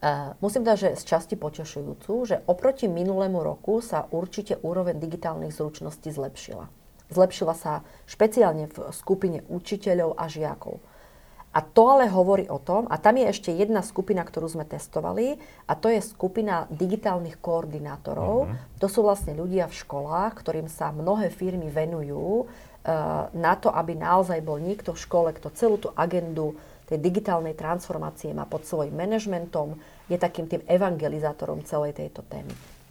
Uh, 0.00 0.32
musím 0.40 0.64
dať, 0.64 0.76
že 0.80 0.90
z 0.96 1.02
časti 1.12 1.36
potešujúcu, 1.36 2.12
že 2.24 2.40
oproti 2.48 2.88
minulému 2.88 3.44
roku 3.44 3.84
sa 3.84 4.08
určite 4.08 4.56
úroveň 4.64 4.96
digitálnych 4.96 5.52
zručností 5.52 6.08
zlepšila. 6.08 6.72
Zlepšila 7.12 7.52
sa 7.52 7.84
špeciálne 8.08 8.72
v 8.72 8.76
skupine 8.96 9.44
učiteľov 9.52 10.16
a 10.16 10.24
žiakov. 10.24 10.80
A 11.50 11.66
to 11.66 11.90
ale 11.90 12.06
hovorí 12.06 12.46
o 12.46 12.62
tom, 12.62 12.86
a 12.86 12.94
tam 12.94 13.18
je 13.18 13.26
ešte 13.26 13.50
jedna 13.50 13.82
skupina, 13.82 14.22
ktorú 14.22 14.46
sme 14.46 14.62
testovali, 14.62 15.34
a 15.66 15.74
to 15.74 15.90
je 15.90 15.98
skupina 15.98 16.70
digitálnych 16.70 17.42
koordinátorov. 17.42 18.46
Uh-huh. 18.46 18.54
To 18.78 18.86
sú 18.86 19.02
vlastne 19.02 19.34
ľudia 19.34 19.66
v 19.66 19.74
školách, 19.74 20.38
ktorým 20.38 20.70
sa 20.70 20.94
mnohé 20.94 21.26
firmy 21.34 21.66
venujú 21.66 22.46
uh, 22.46 23.26
na 23.34 23.52
to, 23.58 23.66
aby 23.66 23.98
naozaj 23.98 24.38
bol 24.46 24.62
niekto 24.62 24.94
v 24.94 25.02
škole, 25.02 25.28
kto 25.34 25.50
celú 25.50 25.76
tú 25.76 25.90
agendu 25.98 26.54
tej 26.90 26.98
digitálnej 26.98 27.54
transformácie 27.54 28.34
má 28.34 28.44
pod 28.50 28.66
svojim 28.66 28.92
manažmentom, 28.92 29.78
je 30.10 30.18
takým 30.18 30.50
tým 30.50 30.66
evangelizátorom 30.66 31.62
celej 31.62 31.94
tejto 32.02 32.26
témy. 32.26 32.50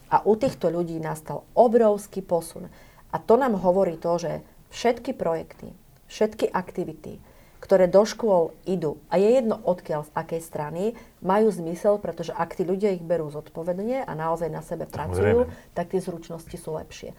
A 0.10 0.24
u 0.24 0.34
týchto 0.40 0.72
ľudí 0.72 0.98
nastal 0.98 1.44
obrovský 1.54 2.24
posun. 2.24 2.72
A 3.12 3.20
to 3.20 3.36
nám 3.36 3.60
hovorí 3.60 4.00
to, 4.00 4.18
že 4.18 4.32
všetky 4.72 5.14
projekty, 5.14 5.76
všetky 6.08 6.50
aktivity, 6.50 7.20
ktoré 7.60 7.92
do 7.92 8.08
škôl 8.08 8.56
idú, 8.64 8.98
a 9.12 9.20
je 9.20 9.36
jedno 9.36 9.60
odkiaľ, 9.60 10.08
z 10.08 10.12
akej 10.16 10.42
strany, 10.42 10.84
majú 11.20 11.52
zmysel, 11.52 12.00
pretože 12.00 12.32
ak 12.32 12.56
tí 12.56 12.64
ľudia 12.64 12.96
ich 12.96 13.04
berú 13.04 13.28
zodpovedne 13.28 14.08
a 14.08 14.12
naozaj 14.16 14.48
na 14.48 14.64
sebe 14.64 14.88
pracujú, 14.88 15.44
Zrejme. 15.46 15.76
tak 15.76 15.92
tie 15.92 16.00
zručnosti 16.00 16.56
sú 16.56 16.80
lepšie. 16.80 17.12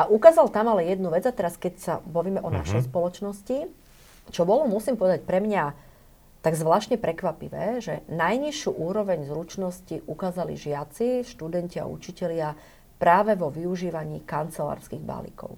A 0.00 0.08
ukázal 0.08 0.48
tam 0.48 0.72
ale 0.72 0.88
jednu 0.88 1.12
vec, 1.12 1.28
a 1.28 1.36
teraz 1.36 1.60
keď 1.60 1.74
sa 1.76 1.94
bavíme 2.08 2.40
o 2.40 2.48
našej 2.48 2.80
uh-huh. 2.80 2.90
spoločnosti, 2.90 3.68
čo 4.32 4.42
bolo, 4.48 4.64
musím 4.64 4.96
povedať, 4.96 5.28
pre 5.28 5.44
mňa 5.44 5.91
tak 6.42 6.58
zvláštne 6.58 6.98
prekvapivé, 6.98 7.78
že 7.78 8.02
najnižšiu 8.10 8.74
úroveň 8.74 9.30
zručnosti 9.30 10.02
ukázali 10.10 10.58
žiaci, 10.58 11.22
študenti 11.22 11.78
a 11.78 11.86
učitelia 11.86 12.58
práve 12.98 13.38
vo 13.38 13.46
využívaní 13.50 14.26
kancelárskych 14.26 15.02
balíkov. 15.02 15.54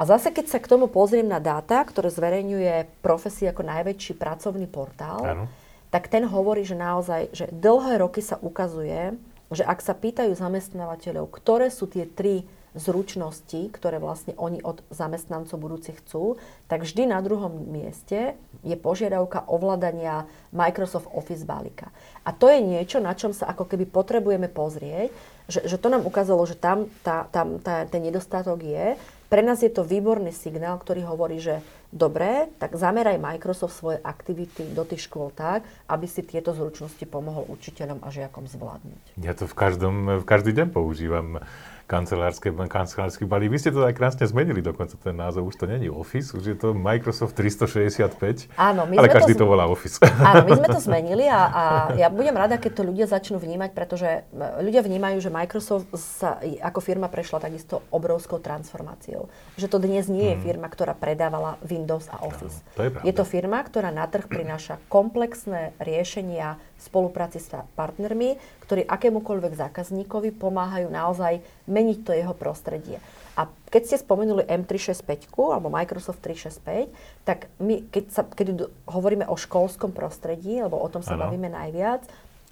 A 0.00 0.08
zase, 0.08 0.32
keď 0.32 0.46
sa 0.48 0.58
k 0.62 0.70
tomu 0.70 0.88
pozriem 0.88 1.28
na 1.28 1.42
dáta, 1.42 1.84
ktoré 1.84 2.08
zverejňuje 2.08 3.02
profesia 3.04 3.52
ako 3.52 3.66
najväčší 3.66 4.14
pracovný 4.16 4.64
portál, 4.64 5.20
ano. 5.26 5.44
tak 5.92 6.08
ten 6.08 6.24
hovorí, 6.24 6.64
že 6.64 6.78
naozaj, 6.78 7.34
že 7.36 7.50
dlhé 7.52 8.00
roky 8.00 8.24
sa 8.24 8.40
ukazuje, 8.40 9.12
že 9.52 9.64
ak 9.64 9.80
sa 9.80 9.96
pýtajú 9.96 10.32
zamestnávateľov, 10.32 11.28
ktoré 11.34 11.68
sú 11.68 11.88
tie 11.90 12.08
tri 12.08 12.48
zručnosti, 12.78 13.68
ktoré 13.74 14.00
vlastne 14.00 14.32
oni 14.40 14.64
od 14.64 14.80
zamestnancov 14.88 15.60
budúci 15.60 15.92
chcú, 16.00 16.40
tak 16.70 16.86
vždy 16.86 17.10
na 17.10 17.20
druhom 17.20 17.52
mieste 17.68 18.38
je 18.64 18.76
požiadavka 18.78 19.44
ovládania 19.50 20.24
Microsoft 20.54 21.10
Office 21.12 21.44
balíka. 21.44 21.92
A 22.24 22.32
to 22.32 22.48
je 22.48 22.62
niečo, 22.62 23.02
na 23.02 23.12
čom 23.12 23.36
sa 23.36 23.50
ako 23.52 23.68
keby 23.68 23.84
potrebujeme 23.90 24.48
pozrieť, 24.48 25.12
že, 25.48 25.64
že 25.64 25.76
to 25.80 25.88
nám 25.88 26.04
ukázalo, 26.04 26.44
že 26.44 26.54
tam, 26.54 26.92
tá, 27.00 27.24
tam 27.32 27.56
tá, 27.58 27.88
ten 27.88 28.04
nedostatok 28.04 28.60
je. 28.60 29.00
Pre 29.28 29.42
nás 29.44 29.60
je 29.60 29.68
to 29.68 29.84
výborný 29.84 30.32
signál, 30.32 30.80
ktorý 30.80 31.04
hovorí, 31.04 31.36
že 31.36 31.60
dobre, 31.92 32.48
tak 32.60 32.76
zameraj 32.76 33.20
Microsoft 33.20 33.76
svoje 33.76 34.00
aktivity 34.00 34.72
do 34.72 34.84
tých 34.84 35.08
škôl 35.08 35.32
tak, 35.32 35.64
aby 35.88 36.04
si 36.08 36.24
tieto 36.24 36.52
zručnosti 36.52 37.00
pomohol 37.08 37.48
učiteľom 37.48 38.04
a 38.04 38.08
žiakom 38.08 38.48
zvládnuť. 38.48 39.20
Ja 39.20 39.32
to 39.36 39.48
v, 39.48 39.54
každom, 39.56 39.96
v 40.20 40.24
každý 40.24 40.52
deň 40.52 40.68
používam 40.72 41.44
kancelárske, 41.88 42.52
kancelársky 42.52 43.24
balík. 43.24 43.48
Vy 43.48 43.58
ste 43.64 43.70
to 43.72 43.80
aj 43.80 43.96
krásne 43.96 44.28
zmenili 44.28 44.60
dokonca 44.60 45.00
ten 45.00 45.16
názov. 45.16 45.48
Už 45.48 45.56
to 45.56 45.64
není 45.64 45.88
Office, 45.88 46.36
už 46.36 46.44
je 46.44 46.56
to 46.60 46.76
Microsoft 46.76 47.32
365. 47.32 48.52
Áno, 48.60 48.84
my 48.84 49.00
ale 49.00 49.08
sme 49.08 49.16
každý 49.16 49.32
to, 49.32 49.42
to 49.42 49.44
volá 49.48 49.64
Office. 49.64 49.96
Áno, 50.04 50.44
my 50.44 50.52
sme 50.52 50.68
to 50.68 50.80
zmenili 50.92 51.24
a, 51.24 51.40
a 51.48 51.62
ja 51.96 52.12
budem 52.12 52.36
rada, 52.36 52.60
keď 52.60 52.72
to 52.76 52.82
ľudia 52.84 53.08
začnú 53.08 53.40
vnímať, 53.40 53.72
pretože 53.72 54.28
e, 54.28 54.44
ľudia 54.60 54.84
vnímajú, 54.84 55.16
že 55.24 55.32
Microsoft 55.32 55.88
sa 55.96 56.36
ako 56.60 56.84
firma 56.84 57.08
prešla 57.08 57.40
takisto 57.40 57.80
obrovskou 57.88 58.36
transformáciou. 58.36 59.32
Že 59.56 59.66
to 59.72 59.78
dnes 59.80 60.12
nie 60.12 60.36
je 60.36 60.36
hmm. 60.36 60.44
firma, 60.44 60.68
ktorá 60.68 60.92
predávala 60.92 61.56
Windows 61.64 62.12
a 62.12 62.20
Office. 62.20 62.60
Áno, 62.60 62.76
to 62.76 62.80
je, 62.84 62.90
je 63.08 63.14
to 63.16 63.24
firma, 63.24 63.64
ktorá 63.64 63.88
na 63.88 64.04
trh 64.04 64.28
prináša 64.28 64.76
komplexné 64.92 65.72
riešenia 65.80 66.60
spolupráci 66.78 67.42
s 67.42 67.50
partnermi, 67.74 68.38
ktorí 68.64 68.86
akémukoľvek 68.86 69.52
zákazníkovi 69.58 70.32
pomáhajú 70.38 70.88
naozaj 70.88 71.42
meniť 71.66 71.98
to 72.06 72.14
jeho 72.14 72.32
prostredie. 72.32 73.02
A 73.38 73.46
keď 73.70 73.82
ste 73.86 73.96
spomenuli 74.02 74.42
M365 74.50 75.30
alebo 75.38 75.70
Microsoft 75.70 76.18
365, 76.26 76.90
tak 77.22 77.46
my, 77.62 77.86
keď, 77.86 78.04
sa, 78.10 78.22
keď 78.26 78.66
hovoríme 78.90 79.26
o 79.30 79.38
školskom 79.38 79.94
prostredí, 79.94 80.58
lebo 80.58 80.74
o 80.74 80.88
tom 80.90 81.06
sa 81.06 81.14
ano. 81.14 81.30
bavíme 81.30 81.46
najviac, 81.46 82.02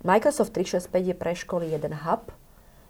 Microsoft 0.07 0.55
365 0.55 1.11
je 1.11 1.15
pre 1.19 1.33
školy 1.35 1.75
jeden 1.75 1.91
hub, 1.91 2.31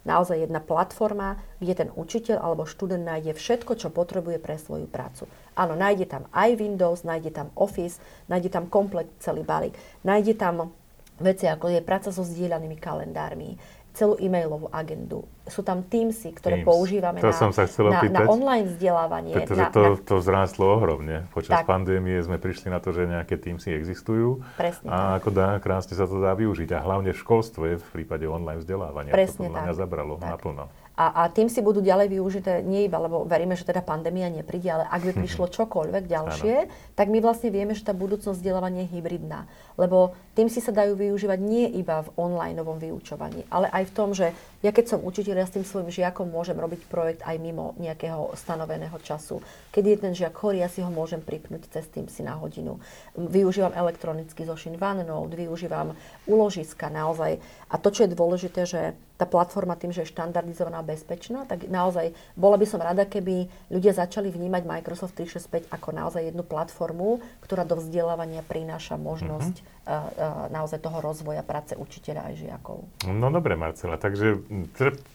naozaj 0.07 0.47
jedna 0.47 0.62
platforma, 0.62 1.40
kde 1.59 1.87
ten 1.87 1.90
učiteľ 1.90 2.38
alebo 2.38 2.69
študent 2.69 3.02
nájde 3.02 3.35
všetko, 3.35 3.75
čo 3.75 3.88
potrebuje 3.90 4.38
pre 4.38 4.61
svoju 4.61 4.87
prácu. 4.87 5.26
Áno, 5.59 5.75
nájde 5.75 6.07
tam 6.07 6.31
aj 6.31 6.61
Windows, 6.61 7.02
nájde 7.02 7.35
tam 7.35 7.49
Office, 7.59 7.99
nájde 8.31 8.52
tam 8.55 8.71
komplet 8.71 9.11
celý 9.19 9.43
balík. 9.43 9.75
Nájde 10.07 10.38
tam 10.38 10.71
veci, 11.20 11.49
ako 11.49 11.73
je 11.73 11.80
práca 11.80 12.08
so 12.12 12.23
zdieľanými 12.25 12.76
kalendármi, 12.76 13.56
celú 13.96 14.20
e-mailovú 14.20 14.68
agendu. 14.68 15.25
Sú 15.49 15.64
tam 15.64 15.80
Teamsy, 15.80 16.37
ktoré 16.37 16.61
Teams. 16.61 16.68
používame 16.68 17.25
to 17.25 17.32
na, 17.32 17.40
som 17.40 17.49
sa 17.49 17.64
na, 17.64 18.04
na 18.12 18.28
online 18.28 18.68
vzdelávanie. 18.76 19.32
Pretože 19.32 19.64
na, 19.64 19.73
to, 19.73 19.82
na... 19.96 20.04
to 20.04 20.14
zrástlo 20.20 20.76
ohromne. 20.76 21.25
Počas 21.32 21.64
tak. 21.64 21.64
pandémie 21.64 22.20
sme 22.20 22.37
prišli 22.37 22.68
na 22.68 22.76
to, 22.76 22.92
že 22.92 23.08
nejaké 23.08 23.40
Teamsy 23.40 23.73
existujú. 23.73 24.44
Presne 24.61 24.92
a 24.92 25.16
tak. 25.16 25.25
ako 25.25 25.28
dá, 25.32 25.49
krásne 25.64 25.96
sa 25.96 26.04
to 26.04 26.20
dá 26.20 26.37
využiť. 26.37 26.76
A 26.76 26.85
hlavne 26.85 27.16
v 27.16 27.18
školstve 27.18 27.80
v 27.80 27.87
prípade 27.96 28.28
online 28.28 28.61
vzdelávania. 28.61 29.16
Presne 29.16 29.49
to 29.49 29.56
na 29.56 29.64
mňa 29.64 29.75
zabralo 29.80 30.20
tak. 30.20 30.37
naplno. 30.37 30.68
A, 30.97 31.25
a 31.25 31.29
tým 31.29 31.53
si 31.53 31.61
budú 31.61 31.85
ďalej 31.85 32.09
využité 32.09 32.65
nie 32.65 32.88
iba, 32.88 32.97
lebo 32.97 33.29
veríme, 33.29 33.53
že 33.53 33.69
teda 33.69 33.85
pandémia 33.85 34.33
nepríde, 34.33 34.73
ale 34.73 34.88
ak 34.88 35.05
by 35.05 35.12
prišlo 35.21 35.53
čokoľvek 35.53 36.09
ďalšie, 36.09 36.55
ano. 36.65 36.73
tak 36.97 37.12
my 37.12 37.21
vlastne 37.21 37.53
vieme, 37.53 37.76
že 37.76 37.85
tá 37.85 37.93
budúcnosť 37.93 38.41
vzdelávania 38.41 38.88
je 38.88 38.97
hybridná. 38.97 39.45
Lebo 39.76 40.17
tým 40.33 40.49
si 40.49 40.65
sa 40.65 40.73
dajú 40.73 40.97
využívať 40.97 41.37
nie 41.45 41.69
iba 41.76 42.00
v 42.00 42.09
online 42.17 42.65
vyučovaní, 42.65 43.45
ale 43.53 43.69
aj 43.69 43.85
v 43.88 43.93
tom, 43.93 44.17
že 44.17 44.33
ja 44.65 44.73
keď 44.73 44.97
som 44.97 45.05
učiteľ, 45.05 45.37
ja 45.37 45.47
s 45.47 45.53
tým 45.53 45.69
svojim 45.69 45.93
žiakom 45.93 46.33
môžem 46.33 46.57
robiť 46.57 46.88
projekt 46.88 47.21
aj 47.29 47.37
mimo 47.37 47.76
nejakého 47.76 48.33
stanoveného 48.33 48.97
času. 49.05 49.45
Keď 49.76 49.85
je 49.85 49.97
ten 50.00 50.12
žiak 50.17 50.33
chorý, 50.33 50.65
ja 50.65 50.73
si 50.73 50.81
ho 50.81 50.88
môžem 50.88 51.21
pripnúť 51.21 51.69
cez 51.76 51.85
tým 51.93 52.09
si 52.09 52.25
na 52.25 52.41
hodinu. 52.41 52.81
Využívam 53.15 53.76
elektronicky 53.76 54.49
zošin 54.49 54.81
OneNote, 54.81 55.37
využívam 55.37 55.93
uložiska 56.25 56.88
naozaj. 56.88 57.37
A 57.69 57.75
to, 57.76 57.93
čo 57.93 58.09
je 58.09 58.17
dôležité, 58.17 58.65
že 58.65 58.81
tá 59.16 59.25
platforma 59.25 59.76
tým, 59.76 59.92
že 59.96 60.04
je 60.04 60.12
štandardizovaná 60.12 60.85
a 60.85 60.87
bezpečná, 60.87 61.49
tak 61.49 61.66
naozaj 61.73 62.12
bola 62.37 62.61
by 62.61 62.66
som 62.68 62.80
rada, 62.85 63.08
keby 63.08 63.49
ľudia 63.73 63.96
začali 63.96 64.28
vnímať 64.28 64.62
Microsoft 64.68 65.16
365 65.16 65.73
ako 65.73 65.88
naozaj 65.96 66.23
jednu 66.32 66.44
platformu, 66.44 67.25
ktorá 67.40 67.64
do 67.64 67.80
vzdelávania 67.80 68.44
prináša 68.44 69.00
možnosť 69.00 69.54
mm-hmm. 69.56 69.88
uh, 69.88 69.92
uh, 69.92 70.04
naozaj 70.52 70.85
toho 70.85 71.00
rozvoja 71.00 71.40
práce 71.40 71.73
učiteľa 71.73 72.32
aj 72.32 72.35
žiakov. 72.37 72.78
No 73.08 73.32
dobre, 73.32 73.56
Marcela, 73.56 73.96
takže 73.96 74.44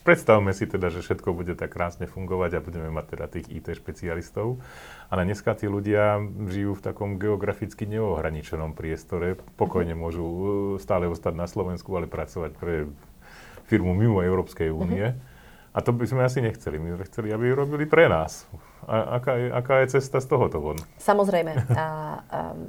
predstavme 0.02 0.50
si 0.50 0.66
teda, 0.66 0.90
že 0.90 1.06
všetko 1.06 1.30
bude 1.30 1.54
tak 1.54 1.70
krásne 1.70 2.10
fungovať 2.10 2.58
a 2.58 2.64
budeme 2.64 2.90
mať 2.90 3.06
teda 3.16 3.26
tých 3.30 3.46
IT 3.48 3.66
špecialistov. 3.78 4.58
Ale 5.12 5.28
dneska 5.28 5.52
tí 5.52 5.68
ľudia 5.68 6.24
žijú 6.48 6.72
v 6.72 6.84
takom 6.84 7.20
geograficky 7.20 7.84
neohraničenom 7.84 8.72
priestore. 8.72 9.36
Pokojne 9.60 9.92
mhm. 9.92 10.00
môžu 10.00 10.24
e, 10.24 10.40
stále 10.80 11.04
ostať 11.04 11.36
na 11.36 11.44
Slovensku, 11.44 11.92
ale 11.92 12.08
pracovať 12.08 12.56
pre 12.56 12.88
firmu 13.72 13.96
mimo 13.96 14.20
Európskej 14.20 14.68
únie. 14.68 15.16
Uh-huh. 15.16 15.72
A 15.72 15.80
to 15.80 15.96
by 15.96 16.04
sme 16.04 16.20
asi 16.28 16.44
nechceli. 16.44 16.76
My 16.76 17.00
sme 17.00 17.08
chceli, 17.08 17.32
aby 17.32 17.48
ju 17.48 17.54
robili 17.56 17.88
pre 17.88 18.04
nás. 18.04 18.44
A 18.82 19.22
aká 19.22 19.38
je, 19.38 19.46
aká 19.46 19.74
je 19.86 19.86
cesta 19.98 20.18
z 20.18 20.26
tohoto 20.26 20.58
von? 20.58 20.78
Samozrejme. 20.98 21.70
A, 21.70 21.78
a, 21.78 21.86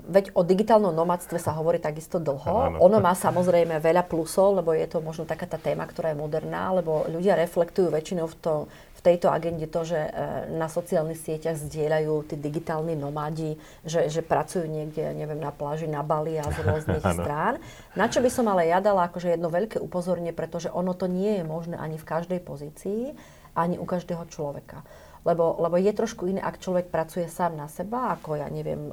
veď 0.06 0.30
o 0.38 0.46
digitálnom 0.46 0.94
nomadstve 0.94 1.42
sa 1.42 1.58
hovorí 1.58 1.82
takisto 1.82 2.22
dlho. 2.22 2.54
Ano. 2.70 2.78
Ono 2.86 2.98
má 3.02 3.18
samozrejme 3.18 3.82
veľa 3.82 4.06
plusov, 4.06 4.62
lebo 4.62 4.78
je 4.78 4.86
to 4.86 5.02
možno 5.02 5.26
taká 5.26 5.50
tá 5.50 5.58
téma, 5.58 5.90
ktorá 5.90 6.14
je 6.14 6.22
moderná, 6.22 6.70
lebo 6.70 7.10
ľudia 7.10 7.34
reflektujú 7.34 7.90
väčšinou 7.90 8.30
v, 8.30 8.36
to, 8.38 8.54
v 8.70 9.02
tejto 9.02 9.34
agende 9.34 9.66
to, 9.66 9.82
že 9.82 9.98
e, 9.98 10.10
na 10.54 10.70
sociálnych 10.70 11.18
sieťach 11.18 11.58
zdieľajú 11.58 12.30
tí 12.30 12.36
digitálni 12.38 12.94
nomádi, 12.94 13.58
že, 13.82 14.06
že 14.14 14.22
pracujú 14.22 14.70
niekde, 14.70 15.18
neviem, 15.18 15.42
na 15.42 15.50
pláži, 15.50 15.90
na 15.90 16.06
Bali 16.06 16.38
a 16.38 16.46
z 16.46 16.62
rôznych 16.70 17.02
strán. 17.02 17.58
Na 17.98 18.06
čo 18.06 18.22
by 18.22 18.30
som 18.30 18.46
ale 18.54 18.70
ja 18.70 18.78
dala 18.78 19.10
akože 19.10 19.34
jedno 19.34 19.50
veľké 19.50 19.82
upozornie, 19.82 20.30
pretože 20.30 20.70
ono 20.70 20.94
to 20.94 21.10
nie 21.10 21.42
je 21.42 21.44
možné 21.44 21.76
ani 21.82 21.98
v 21.98 22.06
každej 22.06 22.40
pozícii, 22.46 23.18
ani 23.58 23.82
u 23.82 23.86
každého 23.86 24.30
človeka. 24.30 24.86
Lebo, 25.24 25.56
lebo 25.56 25.80
je 25.80 25.96
trošku 25.96 26.28
iné, 26.28 26.44
ak 26.44 26.60
človek 26.60 26.92
pracuje 26.92 27.32
sám 27.32 27.56
na 27.56 27.72
seba, 27.72 28.12
ako 28.12 28.36
ja 28.36 28.52
neviem, 28.52 28.92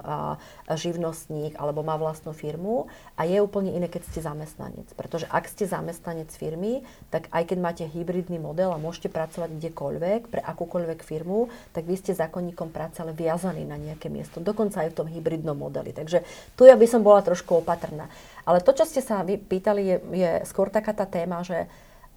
živnostník 0.70 1.58
alebo 1.58 1.82
má 1.82 1.99
vlastnú 1.99 2.30
firmu 2.30 2.87
a 3.18 3.26
je 3.26 3.42
úplne 3.42 3.75
iné, 3.75 3.90
keď 3.90 4.06
ste 4.06 4.22
zamestnanec. 4.22 4.87
Pretože 4.94 5.26
ak 5.26 5.50
ste 5.50 5.66
zamestnanec 5.66 6.30
firmy, 6.30 6.87
tak 7.10 7.26
aj 7.34 7.50
keď 7.50 7.58
máte 7.58 7.84
hybridný 7.84 8.38
model 8.38 8.70
a 8.70 8.78
môžete 8.78 9.10
pracovať 9.10 9.58
kdekoľvek, 9.58 10.20
pre 10.30 10.38
akúkoľvek 10.38 11.02
firmu, 11.02 11.50
tak 11.75 11.90
vy 11.90 11.99
ste 11.99 12.14
zákonníkom 12.14 12.70
práce 12.70 13.02
ale 13.02 13.10
viazaní 13.10 13.66
na 13.66 13.75
nejaké 13.75 14.06
miesto. 14.06 14.38
Dokonca 14.38 14.87
aj 14.87 14.94
v 14.94 14.99
tom 15.02 15.08
hybridnom 15.10 15.58
modeli. 15.58 15.90
Takže 15.90 16.22
tu 16.54 16.62
ja 16.62 16.78
by 16.78 16.87
som 16.87 17.02
bola 17.02 17.26
trošku 17.26 17.58
opatrná. 17.58 18.06
Ale 18.46 18.62
to, 18.62 18.70
čo 18.70 18.87
ste 18.87 19.02
sa 19.02 19.26
vy 19.26 19.34
pýtali, 19.34 19.82
je, 19.82 19.96
je 20.14 20.30
skôr 20.46 20.70
taká 20.70 20.94
tá 20.94 21.10
téma, 21.10 21.42
že 21.42 21.66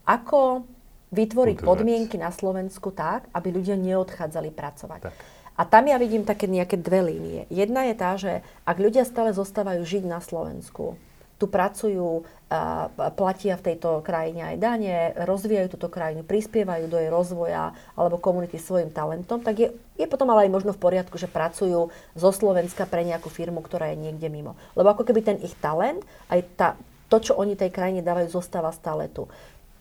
ako 0.05 0.70
vytvoriť 1.13 1.62
Udržať. 1.62 1.70
podmienky 1.70 2.17
na 2.17 2.34
Slovensku 2.34 2.89
tak, 2.89 3.29
aby 3.32 3.53
ľudia 3.53 3.77
neodchádzali 3.77 4.50
pracovať. 4.50 5.01
Tak. 5.05 5.15
A 5.53 5.62
tam 5.70 5.86
ja 5.86 6.01
vidím 6.01 6.25
také 6.25 6.50
nejaké 6.50 6.82
dve 6.82 7.05
línie. 7.05 7.46
Jedna 7.53 7.86
je 7.86 7.93
tá, 7.93 8.17
že 8.17 8.41
ak 8.65 8.77
ľudia 8.82 9.05
stále 9.05 9.29
zostávajú 9.38 9.86
žiť 9.86 10.03
na 10.10 10.17
Slovensku, 10.17 10.98
tu 11.38 11.46
pracujú, 11.46 12.25
a 12.53 12.88
platia 13.17 13.58
v 13.58 13.74
tejto 13.74 14.05
krajine 14.05 14.53
aj 14.53 14.58
dane, 14.62 15.12
rozvíjajú 15.25 15.74
túto 15.74 15.89
krajinu, 15.89 16.22
prispievajú 16.22 16.86
do 16.86 17.01
jej 17.01 17.10
rozvoja 17.10 17.74
alebo 17.98 18.22
komunity 18.22 18.62
svojim 18.62 18.93
talentom, 18.93 19.41
tak 19.41 19.58
je, 19.58 19.67
je 19.98 20.05
potom 20.05 20.29
ale 20.29 20.46
aj 20.48 20.53
možno 20.53 20.72
v 20.72 20.79
poriadku, 20.79 21.17
že 21.17 21.25
pracujú 21.25 21.89
zo 22.13 22.29
Slovenska 22.32 22.86
pre 22.86 23.01
nejakú 23.03 23.27
firmu, 23.27 23.65
ktorá 23.65 23.91
je 23.91 24.05
niekde 24.05 24.29
mimo. 24.29 24.53
Lebo 24.77 24.93
ako 24.93 25.03
keby 25.03 25.22
ten 25.25 25.38
ich 25.41 25.58
talent, 25.58 26.05
aj 26.29 26.39
tá, 26.53 26.67
to, 27.10 27.17
čo 27.22 27.34
oni 27.38 27.58
tej 27.58 27.74
krajine 27.74 28.05
dávajú, 28.05 28.29
zostáva 28.29 28.70
stále 28.70 29.10
tu. 29.10 29.25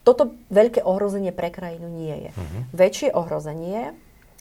Toto 0.03 0.35
veľké 0.51 0.83
ohrozenie 0.83 1.31
pre 1.31 1.55
krajinu 1.55 1.87
nie 1.87 2.29
je. 2.29 2.31
Uh-huh. 2.35 2.63
Väčšie 2.75 3.15
ohrozenie 3.15 3.95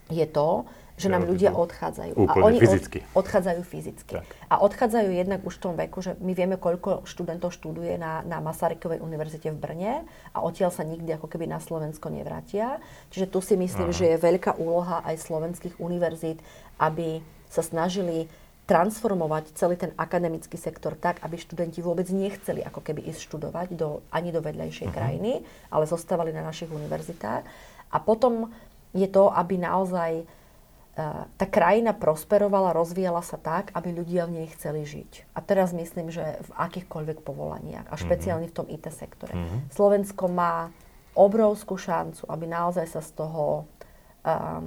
je 0.10 0.26
to, 0.26 0.66
že 1.02 1.10
nám 1.10 1.26
ľudia 1.26 1.50
odchádzajú. 1.58 2.14
Úplne 2.14 2.44
a 2.44 2.46
oni 2.46 2.58
fyzicky. 2.62 3.02
Od, 3.02 3.26
odchádzajú 3.26 3.62
fyzicky. 3.66 4.14
Tak. 4.22 4.30
A 4.54 4.62
odchádzajú 4.62 5.10
jednak 5.10 5.42
už 5.42 5.58
v 5.58 5.64
tom 5.66 5.74
veku, 5.74 6.06
že 6.06 6.14
my 6.22 6.38
vieme, 6.38 6.62
koľko 6.62 7.10
študentov 7.10 7.50
študuje 7.58 7.98
na, 7.98 8.22
na 8.22 8.38
Masarykovej 8.38 9.02
univerzite 9.02 9.50
v 9.50 9.58
Brne 9.58 9.94
a 10.30 10.38
odtiaľ 10.46 10.70
sa 10.70 10.86
nikdy 10.86 11.18
ako 11.18 11.26
keby 11.26 11.50
na 11.50 11.58
Slovensko 11.58 12.14
nevrátia. 12.14 12.78
Čiže 13.10 13.34
tu 13.34 13.42
si 13.42 13.58
myslím, 13.58 13.90
Aha. 13.90 13.98
že 13.98 14.06
je 14.14 14.18
veľká 14.22 14.62
úloha 14.62 15.02
aj 15.02 15.26
slovenských 15.26 15.82
univerzít, 15.82 16.38
aby 16.78 17.26
sa 17.50 17.66
snažili 17.66 18.30
transformovať 18.70 19.58
celý 19.58 19.76
ten 19.76 19.92
akademický 19.98 20.56
sektor 20.56 20.94
tak, 20.96 21.20
aby 21.26 21.36
študenti 21.36 21.82
vôbec 21.82 22.08
nechceli 22.14 22.62
ako 22.62 22.80
keby 22.80 23.04
ísť 23.10 23.20
študovať 23.28 23.68
do, 23.76 24.06
ani 24.14 24.30
do 24.30 24.40
vedľajšej 24.40 24.88
uh-huh. 24.88 24.98
krajiny, 24.98 25.32
ale 25.74 25.90
zostávali 25.90 26.32
na 26.32 26.46
našich 26.46 26.70
univerzitách. 26.72 27.44
A 27.92 27.98
potom 28.00 28.48
je 28.96 29.08
to, 29.12 29.28
aby 29.34 29.60
naozaj 29.60 30.24
uh, 30.24 31.28
tá 31.36 31.46
krajina 31.50 31.92
prosperovala, 31.92 32.72
rozvíjala 32.72 33.26
sa 33.26 33.36
tak, 33.36 33.74
aby 33.76 33.92
ľudia 33.92 34.30
v 34.30 34.40
nej 34.40 34.48
chceli 34.56 34.88
žiť. 34.88 35.36
A 35.36 35.44
teraz 35.44 35.76
myslím, 35.76 36.08
že 36.14 36.40
v 36.40 36.52
akýchkoľvek 36.56 37.28
povolaniach, 37.28 37.92
a 37.92 37.96
mhm. 37.98 38.02
špeciálne 38.08 38.48
v 38.48 38.56
tom 38.56 38.68
IT 38.72 38.88
sektore. 38.94 39.36
Uh-huh. 39.36 39.60
Slovensko 39.74 40.32
má 40.32 40.72
obrovskú 41.12 41.76
šancu, 41.76 42.24
aby 42.32 42.48
naozaj 42.48 42.88
sa 42.88 43.02
z 43.04 43.12
toho 43.20 43.68
uh, 44.24 44.64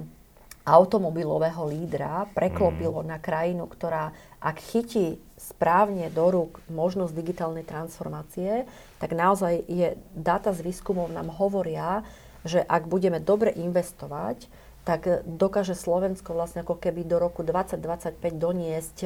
automobilového 0.65 1.69
lídra 1.69 2.25
preklopilo 2.33 3.05
mm. 3.05 3.07
na 3.07 3.17
krajinu, 3.21 3.69
ktorá 3.69 4.09
ak 4.41 4.57
chytí 4.61 5.21
správne 5.37 6.09
do 6.09 6.25
rúk 6.33 6.61
možnosť 6.73 7.13
digitálnej 7.13 7.65
transformácie, 7.65 8.65
tak 8.97 9.13
naozaj 9.13 9.61
je, 9.69 9.93
dáta 10.17 10.49
z 10.57 10.65
výskumov 10.65 11.13
nám 11.13 11.29
hovoria, 11.29 12.01
že 12.41 12.61
ak 12.65 12.89
budeme 12.89 13.21
dobre 13.21 13.53
investovať, 13.53 14.49
tak 14.85 15.25
dokáže 15.25 15.73
Slovensko 15.73 16.37
vlastne 16.37 16.61
ako 16.61 16.77
keby 16.77 17.09
do 17.09 17.17
roku 17.17 17.41
2025 17.41 18.21
doniesť 18.37 18.97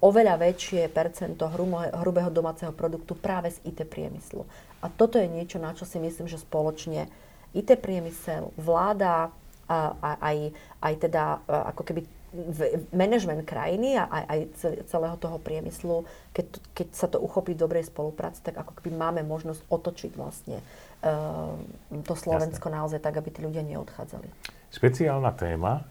oveľa 0.00 0.40
väčšie 0.40 0.88
percento 0.88 1.44
hrubého 1.92 2.32
domáceho 2.32 2.72
produktu 2.72 3.12
práve 3.12 3.52
z 3.52 3.60
IT 3.68 3.84
priemyslu. 3.92 4.48
A 4.80 4.88
toto 4.88 5.20
je 5.20 5.28
niečo, 5.28 5.60
na 5.60 5.76
čo 5.76 5.84
si 5.84 6.00
myslím, 6.00 6.32
že 6.32 6.40
spoločne 6.40 7.12
IT 7.52 7.76
priemysel, 7.76 8.56
vláda, 8.56 9.28
aj, 9.68 10.52
aj 10.80 10.94
teda 10.96 11.44
ako 11.46 11.82
keby 11.84 12.02
management 12.92 13.48
krajiny 13.48 13.96
a 13.96 14.04
aj, 14.04 14.24
aj 14.28 14.40
celého 14.84 15.16
toho 15.16 15.40
priemyslu, 15.40 16.04
keď, 16.36 16.46
keď 16.76 16.88
sa 16.92 17.08
to 17.08 17.16
uchopí 17.16 17.56
v 17.56 17.64
dobrej 17.64 17.88
spolupráci, 17.88 18.44
tak 18.44 18.60
ako 18.60 18.76
keby 18.76 18.92
máme 18.92 19.20
možnosť 19.24 19.64
otočiť 19.72 20.12
vlastne 20.12 20.60
uh, 20.60 21.56
to 22.04 22.12
Slovensko 22.12 22.68
Jasne. 22.68 22.78
naozaj 22.84 23.00
tak, 23.00 23.16
aby 23.16 23.32
tí 23.32 23.40
ľudia 23.40 23.64
neodchádzali. 23.64 24.28
Špeciálna 24.68 25.32
téma, 25.32 25.88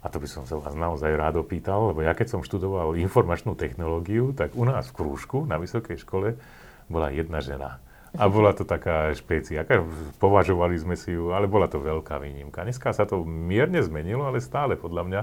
a 0.00 0.06
to 0.08 0.16
by 0.16 0.28
som 0.30 0.48
sa 0.48 0.56
vás 0.56 0.72
naozaj 0.72 1.12
rád 1.12 1.44
opýtal, 1.44 1.92
lebo 1.92 2.00
ja 2.00 2.16
keď 2.16 2.38
som 2.38 2.40
študoval 2.40 2.96
informačnú 2.96 3.52
technológiu, 3.52 4.32
tak 4.32 4.56
u 4.56 4.64
nás 4.64 4.88
v 4.88 4.96
krúžku 4.96 5.44
na 5.44 5.60
vysokej 5.60 6.00
škole 6.00 6.40
bola 6.88 7.12
jedna 7.12 7.44
žena. 7.44 7.84
A 8.16 8.24
bola 8.32 8.56
to 8.56 8.64
taká 8.64 9.12
špécia. 9.12 9.62
Považovali 10.16 10.76
sme 10.80 10.96
si 10.96 11.12
ju, 11.12 11.36
ale 11.36 11.44
bola 11.44 11.68
to 11.68 11.76
veľká 11.76 12.16
výnimka. 12.16 12.64
Dneska 12.64 12.90
sa 12.96 13.04
to 13.04 13.22
mierne 13.24 13.78
zmenilo, 13.84 14.24
ale 14.24 14.40
stále 14.40 14.74
podľa 14.74 15.02
mňa 15.04 15.20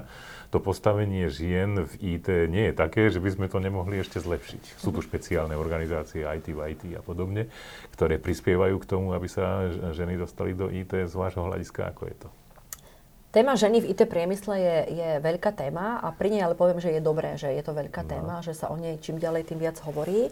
to 0.53 0.62
postavenie 0.62 1.27
žien 1.34 1.89
v 1.89 1.93
IT 2.17 2.29
nie 2.53 2.69
je 2.69 2.73
také, 2.77 3.10
že 3.10 3.17
by 3.17 3.29
sme 3.34 3.45
to 3.49 3.58
nemohli 3.58 3.99
ešte 3.99 4.21
zlepšiť. 4.21 4.77
Sú 4.77 4.93
tu 4.93 5.01
špeciálne 5.01 5.58
organizácie 5.58 6.21
IT 6.21 6.53
v 6.53 6.60
IT 6.69 6.84
a 6.93 7.01
podobne, 7.01 7.49
ktoré 7.97 8.21
prispievajú 8.21 8.77
k 8.77 8.86
tomu, 8.86 9.17
aby 9.17 9.25
sa 9.25 9.65
ženy 9.91 10.21
dostali 10.21 10.53
do 10.53 10.69
IT 10.69 10.93
z 11.10 11.13
vášho 11.17 11.41
hľadiska. 11.49 11.89
Ako 11.89 12.06
je 12.06 12.17
to? 12.21 12.29
Téma 13.34 13.58
ženy 13.58 13.82
v 13.82 13.97
IT 13.97 14.06
priemysle 14.06 14.62
je, 14.62 14.77
je 14.93 15.10
veľká 15.17 15.58
téma 15.58 15.97
a 16.06 16.13
pri 16.13 16.29
nej 16.29 16.45
ale 16.45 16.53
poviem, 16.53 16.77
že 16.77 16.93
je 16.93 17.01
dobré, 17.01 17.34
že 17.34 17.49
je 17.49 17.65
to 17.65 17.73
veľká 17.73 18.06
no. 18.06 18.10
téma, 18.13 18.36
že 18.45 18.53
sa 18.53 18.69
o 18.69 18.77
nej 18.77 19.01
čím 19.01 19.17
ďalej, 19.17 19.49
tým 19.49 19.58
viac 19.58 19.82
hovorí. 19.82 20.29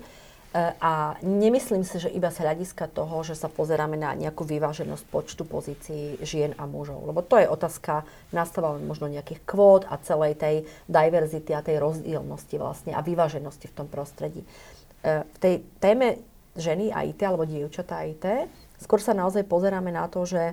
A 0.84 1.16
nemyslím 1.24 1.88
si, 1.88 1.96
že 1.96 2.12
iba 2.12 2.28
z 2.28 2.44
hľadiska 2.44 2.92
toho, 2.92 3.24
že 3.24 3.40
sa 3.40 3.48
pozeráme 3.48 3.96
na 3.96 4.12
nejakú 4.12 4.44
vyváženosť 4.44 5.06
počtu 5.08 5.48
pozícií 5.48 6.20
žien 6.28 6.52
a 6.60 6.68
mužov. 6.68 7.08
Lebo 7.08 7.24
to 7.24 7.40
je 7.40 7.48
otázka 7.48 8.04
nastavovania 8.36 8.84
možno 8.84 9.08
nejakých 9.08 9.48
kvót 9.48 9.88
a 9.88 9.96
celej 10.04 10.36
tej 10.36 10.68
diverzity 10.92 11.56
a 11.56 11.64
tej 11.64 11.80
rozdielnosti 11.80 12.56
vlastne 12.60 12.92
a 12.92 13.00
vyváženosti 13.00 13.72
v 13.72 13.76
tom 13.80 13.88
prostredí. 13.88 14.44
E, 14.44 15.24
v 15.24 15.38
tej 15.40 15.64
téme 15.80 16.20
ženy 16.60 16.92
a 16.92 17.08
IT 17.08 17.24
alebo 17.24 17.48
dievčatá 17.48 18.04
IT 18.04 18.52
skôr 18.76 19.00
sa 19.00 19.16
naozaj 19.16 19.48
pozeráme 19.48 19.88
na 19.88 20.12
to, 20.12 20.28
že 20.28 20.52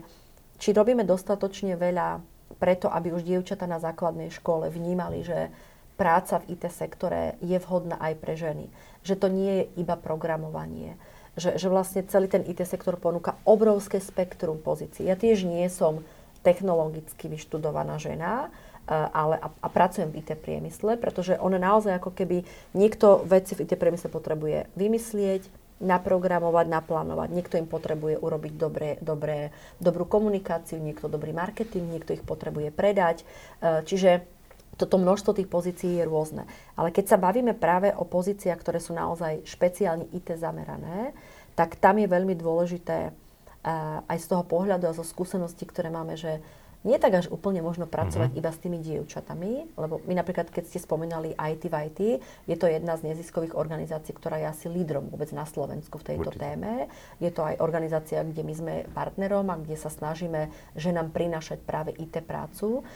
či 0.62 0.70
robíme 0.70 1.02
dostatočne 1.02 1.74
veľa 1.74 2.22
preto, 2.62 2.86
aby 2.86 3.10
už 3.10 3.26
dievčatá 3.26 3.66
na 3.66 3.82
základnej 3.82 4.30
škole 4.30 4.70
vnímali, 4.70 5.26
že 5.26 5.50
práca 5.98 6.38
v 6.38 6.54
IT 6.54 6.70
sektore 6.70 7.34
je 7.42 7.58
vhodná 7.58 7.98
aj 7.98 8.14
pre 8.22 8.38
ženy. 8.38 8.70
Že 9.02 9.14
to 9.18 9.28
nie 9.28 9.52
je 9.52 9.64
iba 9.82 9.98
programovanie. 9.98 10.94
Že, 11.34 11.58
že 11.58 11.66
vlastne 11.66 12.06
celý 12.06 12.30
ten 12.30 12.46
IT 12.46 12.62
sektor 12.62 12.94
ponúka 12.94 13.34
obrovské 13.42 13.98
spektrum 13.98 14.62
pozícií. 14.62 15.10
Ja 15.10 15.18
tiež 15.18 15.42
nie 15.42 15.66
som 15.66 16.06
technologicky 16.46 17.26
vyštudovaná 17.26 17.98
žena, 17.98 18.48
e, 18.86 18.94
ale 18.94 19.42
a, 19.42 19.50
a 19.50 19.68
pracujem 19.68 20.14
v 20.14 20.22
IT 20.22 20.38
priemysle, 20.38 20.94
pretože 21.02 21.34
on 21.42 21.58
naozaj 21.58 21.98
ako 21.98 22.14
keby 22.14 22.46
niekto 22.78 23.26
veci 23.26 23.58
v 23.58 23.66
IT 23.66 23.74
priemysle 23.74 24.06
potrebuje 24.10 24.70
vymyslieť, 24.78 25.50
naprogramovať, 25.78 26.66
naplánovať. 26.66 27.28
Niekto 27.30 27.54
im 27.58 27.70
potrebuje 27.70 28.18
urobiť 28.18 28.52
dobré, 28.58 28.90
dobré, 28.98 29.54
dobrú 29.78 30.10
komunikáciu, 30.10 30.82
niekto 30.82 31.06
dobrý 31.06 31.30
marketing, 31.30 31.86
niekto 31.86 32.18
ich 32.18 32.22
potrebuje 32.26 32.74
predať. 32.74 33.22
E, 33.22 33.86
čiže 33.86 34.37
toto 34.78 34.96
množstvo 34.96 35.34
tých 35.34 35.50
pozícií 35.50 35.98
je 35.98 36.06
rôzne. 36.06 36.46
Ale 36.78 36.94
keď 36.94 37.04
sa 37.10 37.18
bavíme 37.18 37.58
práve 37.58 37.90
o 37.90 38.06
pozíciách, 38.06 38.58
ktoré 38.62 38.78
sú 38.78 38.94
naozaj 38.94 39.42
špeciálne 39.42 40.06
IT 40.14 40.38
zamerané, 40.38 41.12
tak 41.58 41.74
tam 41.82 41.98
je 41.98 42.06
veľmi 42.06 42.38
dôležité 42.38 43.10
uh, 43.10 44.06
aj 44.06 44.18
z 44.22 44.26
toho 44.30 44.46
pohľadu 44.46 44.86
a 44.86 44.94
zo 44.94 45.02
skúseností, 45.02 45.66
ktoré 45.66 45.90
máme, 45.90 46.14
že 46.14 46.38
nie 46.86 46.94
tak 46.94 47.18
až 47.18 47.26
úplne 47.34 47.58
možno 47.58 47.90
pracovať 47.90 48.30
uh-huh. 48.30 48.38
iba 48.38 48.50
s 48.54 48.62
tými 48.62 48.78
dievčatami, 48.78 49.74
lebo 49.74 49.98
my 50.06 50.14
napríklad, 50.14 50.46
keď 50.46 50.70
ste 50.70 50.78
spomínali 50.78 51.34
IT 51.34 51.66
v 51.66 51.74
IT, 51.90 52.00
je 52.46 52.54
to 52.54 52.70
jedna 52.70 52.94
z 52.94 53.10
neziskových 53.10 53.58
organizácií, 53.58 54.14
ktorá 54.14 54.38
je 54.38 54.46
asi 54.46 54.66
lídrom 54.70 55.10
vôbec 55.10 55.26
na 55.34 55.42
Slovensku 55.42 55.98
v 55.98 56.14
tejto 56.14 56.30
Určite. 56.30 56.38
téme. 56.38 56.86
Je 57.18 57.34
to 57.34 57.42
aj 57.42 57.58
organizácia, 57.58 58.22
kde 58.22 58.46
my 58.46 58.54
sme 58.54 58.74
partnerom 58.94 59.50
a 59.50 59.58
kde 59.58 59.74
sa 59.74 59.90
snažíme 59.90 60.54
že 60.78 60.94
nám 60.94 61.10
prinášať 61.10 61.58
práve 61.66 61.90
IT 61.98 62.22
prácu 62.22 62.86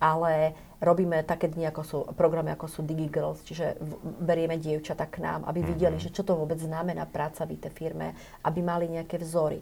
ale 0.00 0.56
robíme 0.80 1.20
také 1.28 1.52
dni, 1.52 1.68
ako 1.68 1.82
sú 1.84 1.98
programy, 2.16 2.56
ako 2.56 2.66
sú 2.66 2.80
DigiGirls, 2.80 3.44
čiže 3.44 3.76
berieme 4.24 4.56
dievčata 4.56 5.04
k 5.06 5.20
nám, 5.20 5.44
aby 5.44 5.60
videli, 5.60 6.00
mm-hmm. 6.00 6.10
že 6.10 6.16
čo 6.16 6.24
to 6.24 6.34
vôbec 6.34 6.56
znamená 6.56 7.04
práca 7.04 7.44
v 7.44 7.60
tej 7.60 7.70
firme, 7.70 8.16
aby 8.42 8.60
mali 8.64 8.88
nejaké 8.88 9.20
vzory. 9.20 9.60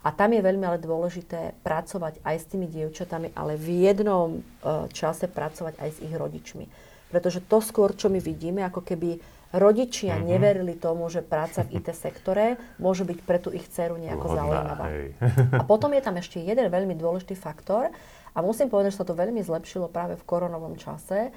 A 0.00 0.16
tam 0.16 0.32
je 0.32 0.40
veľmi 0.40 0.64
ale 0.64 0.80
dôležité 0.80 1.60
pracovať 1.60 2.24
aj 2.24 2.36
s 2.40 2.48
tými 2.48 2.70
dievčatami, 2.72 3.36
ale 3.36 3.60
v 3.60 3.84
jednom 3.84 4.40
uh, 4.40 4.88
čase 4.88 5.28
pracovať 5.28 5.76
aj 5.76 5.90
s 5.92 5.98
ich 6.00 6.14
rodičmi. 6.16 6.64
Pretože 7.12 7.44
to 7.44 7.60
skôr, 7.60 7.92
čo 7.92 8.08
my 8.08 8.16
vidíme, 8.16 8.64
ako 8.64 8.80
keby 8.80 9.20
rodičia 9.50 10.16
mm-hmm. 10.16 10.30
neverili 10.30 10.74
tomu, 10.78 11.10
že 11.10 11.26
práca 11.26 11.66
v 11.66 11.82
IT 11.82 11.90
sektore 11.92 12.56
môže 12.78 13.02
byť 13.02 13.18
pre 13.26 13.42
tú 13.42 13.50
ich 13.50 13.66
dceru 13.66 13.98
nejako 13.98 14.26
Vhodná, 14.30 14.38
zaujímavá. 14.40 14.84
Hej. 14.88 15.06
A 15.58 15.62
potom 15.66 15.90
je 15.90 16.02
tam 16.06 16.16
ešte 16.16 16.38
jeden 16.38 16.70
veľmi 16.70 16.94
dôležitý 16.94 17.34
faktor, 17.34 17.90
A 18.34 18.42
musím 18.44 18.70
povedať, 18.70 18.94
že 18.94 19.00
sa 19.02 19.08
to 19.08 19.18
veľmi 19.18 19.42
zlepšilo 19.42 19.90
práve 19.90 20.14
v 20.14 20.26
koronovom 20.26 20.78
čase. 20.78 21.34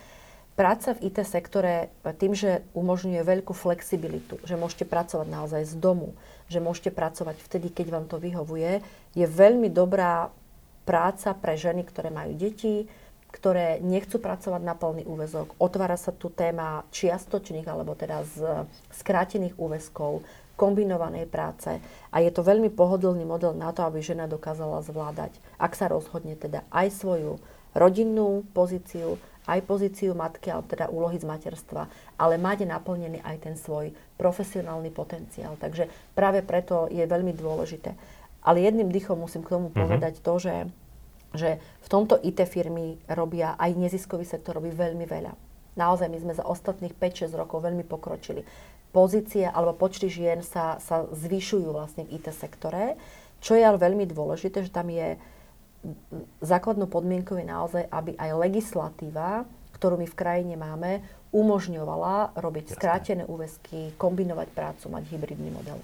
Práca 0.54 0.94
v 0.94 1.10
IT 1.10 1.26
sektore 1.26 1.90
tým, 2.22 2.38
že 2.38 2.62
umožňuje 2.78 3.26
veľkú 3.26 3.58
flexibilitu, 3.58 4.38
že 4.46 4.54
môžete 4.54 4.86
pracovať 4.86 5.26
naozaj 5.26 5.66
z 5.66 5.76
domu, 5.82 6.14
že 6.46 6.62
môžete 6.62 6.94
pracovať 6.94 7.42
vtedy, 7.42 7.74
keď 7.74 7.88
vám 7.90 8.06
to 8.06 8.22
vyhovuje, 8.22 8.86
je 9.18 9.26
veľmi 9.26 9.74
dobrá 9.74 10.30
práca 10.86 11.34
pre 11.34 11.58
ženy, 11.58 11.82
ktoré 11.82 12.14
majú 12.14 12.38
deti, 12.38 12.86
ktoré 13.34 13.82
nechcú 13.82 14.22
pracovať 14.22 14.62
na 14.62 14.78
plný 14.78 15.10
úvezok. 15.10 15.58
Otvára 15.58 15.98
sa 15.98 16.14
tu 16.14 16.30
téma 16.30 16.86
čiastočných 16.94 17.66
alebo 17.66 17.98
teda 17.98 18.22
z 18.22 18.70
skrátených 18.94 19.58
úvezkov, 19.58 20.22
kombinovanej 20.54 21.26
práce 21.26 21.82
a 22.14 22.16
je 22.22 22.30
to 22.30 22.46
veľmi 22.46 22.70
pohodlný 22.70 23.26
model 23.26 23.58
na 23.58 23.74
to, 23.74 23.84
aby 23.86 24.06
žena 24.06 24.30
dokázala 24.30 24.86
zvládať, 24.86 25.34
ak 25.58 25.74
sa 25.74 25.90
rozhodne 25.90 26.38
teda 26.38 26.62
aj 26.70 26.94
svoju 26.94 27.42
rodinnú 27.74 28.46
pozíciu, 28.54 29.18
aj 29.50 29.66
pozíciu 29.66 30.14
matky, 30.14 30.54
alebo 30.54 30.70
teda 30.70 30.88
úlohy 30.94 31.18
z 31.18 31.26
materstva, 31.26 31.90
ale 32.22 32.38
mať 32.38 32.70
naplnený 32.70 33.20
aj 33.26 33.38
ten 33.44 33.56
svoj 33.58 33.92
profesionálny 34.16 34.94
potenciál. 34.94 35.58
Takže 35.58 35.90
práve 36.14 36.46
preto 36.46 36.86
je 36.94 37.02
veľmi 37.04 37.34
dôležité. 37.34 37.98
Ale 38.46 38.62
jedným 38.62 38.94
dýchom 38.94 39.18
musím 39.18 39.42
k 39.42 39.58
tomu 39.58 39.74
mm-hmm. 39.74 39.82
povedať 39.82 40.14
to, 40.22 40.34
že 40.38 40.56
že 41.34 41.58
v 41.58 41.88
tomto 41.90 42.22
IT 42.22 42.46
firmy 42.46 43.02
robia, 43.10 43.58
aj 43.58 43.74
neziskový 43.74 44.22
sektor 44.24 44.62
robí 44.62 44.70
veľmi 44.70 45.04
veľa. 45.10 45.34
Naozaj 45.74 46.06
my 46.06 46.18
sme 46.22 46.34
za 46.38 46.46
ostatných 46.46 46.94
5-6 46.94 47.34
rokov 47.34 47.66
veľmi 47.66 47.82
pokročili. 47.82 48.46
Pozície 48.94 49.50
alebo 49.50 49.74
počty 49.74 50.06
žien 50.08 50.46
sa, 50.46 50.78
sa 50.78 51.10
zvyšujú 51.10 51.74
vlastne 51.74 52.06
v 52.06 52.22
IT 52.22 52.30
sektore, 52.30 52.94
čo 53.42 53.58
je 53.58 53.66
ale 53.66 53.82
veľmi 53.82 54.06
dôležité, 54.06 54.64
že 54.64 54.72
tam 54.72 54.88
je 54.94 55.18
základnou 56.40 56.88
podmienkou 56.88 57.36
je 57.36 57.44
naozaj, 57.44 57.84
aby 57.92 58.16
aj 58.16 58.40
legislatíva, 58.40 59.44
ktorú 59.76 60.00
my 60.00 60.08
v 60.08 60.16
krajine 60.16 60.56
máme, 60.56 61.04
umožňovala 61.36 62.38
robiť 62.40 62.72
Jasne. 62.72 62.78
skrátené 62.78 63.24
úväzky, 63.28 63.98
kombinovať 64.00 64.48
prácu, 64.54 64.86
mať 64.94 65.04
hybridný 65.12 65.50
model. 65.52 65.82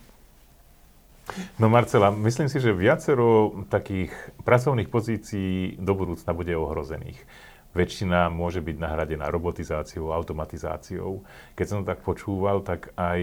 No 1.61 1.69
Marcela, 1.69 2.09
myslím 2.09 2.49
si, 2.49 2.57
že 2.57 2.73
viacero 2.73 3.53
takých 3.69 4.09
pracovných 4.41 4.89
pozícií 4.89 5.77
do 5.77 5.93
budúcna 5.93 6.31
bude 6.33 6.53
ohrozených. 6.57 7.21
Väčšina 7.69 8.33
môže 8.33 8.65
byť 8.65 8.81
nahradená 8.81 9.29
robotizáciou, 9.29 10.09
automatizáciou. 10.09 11.21
Keď 11.53 11.65
som 11.69 11.77
to 11.85 11.93
tak 11.93 12.01
počúval, 12.01 12.65
tak 12.65 12.89
aj, 12.97 13.21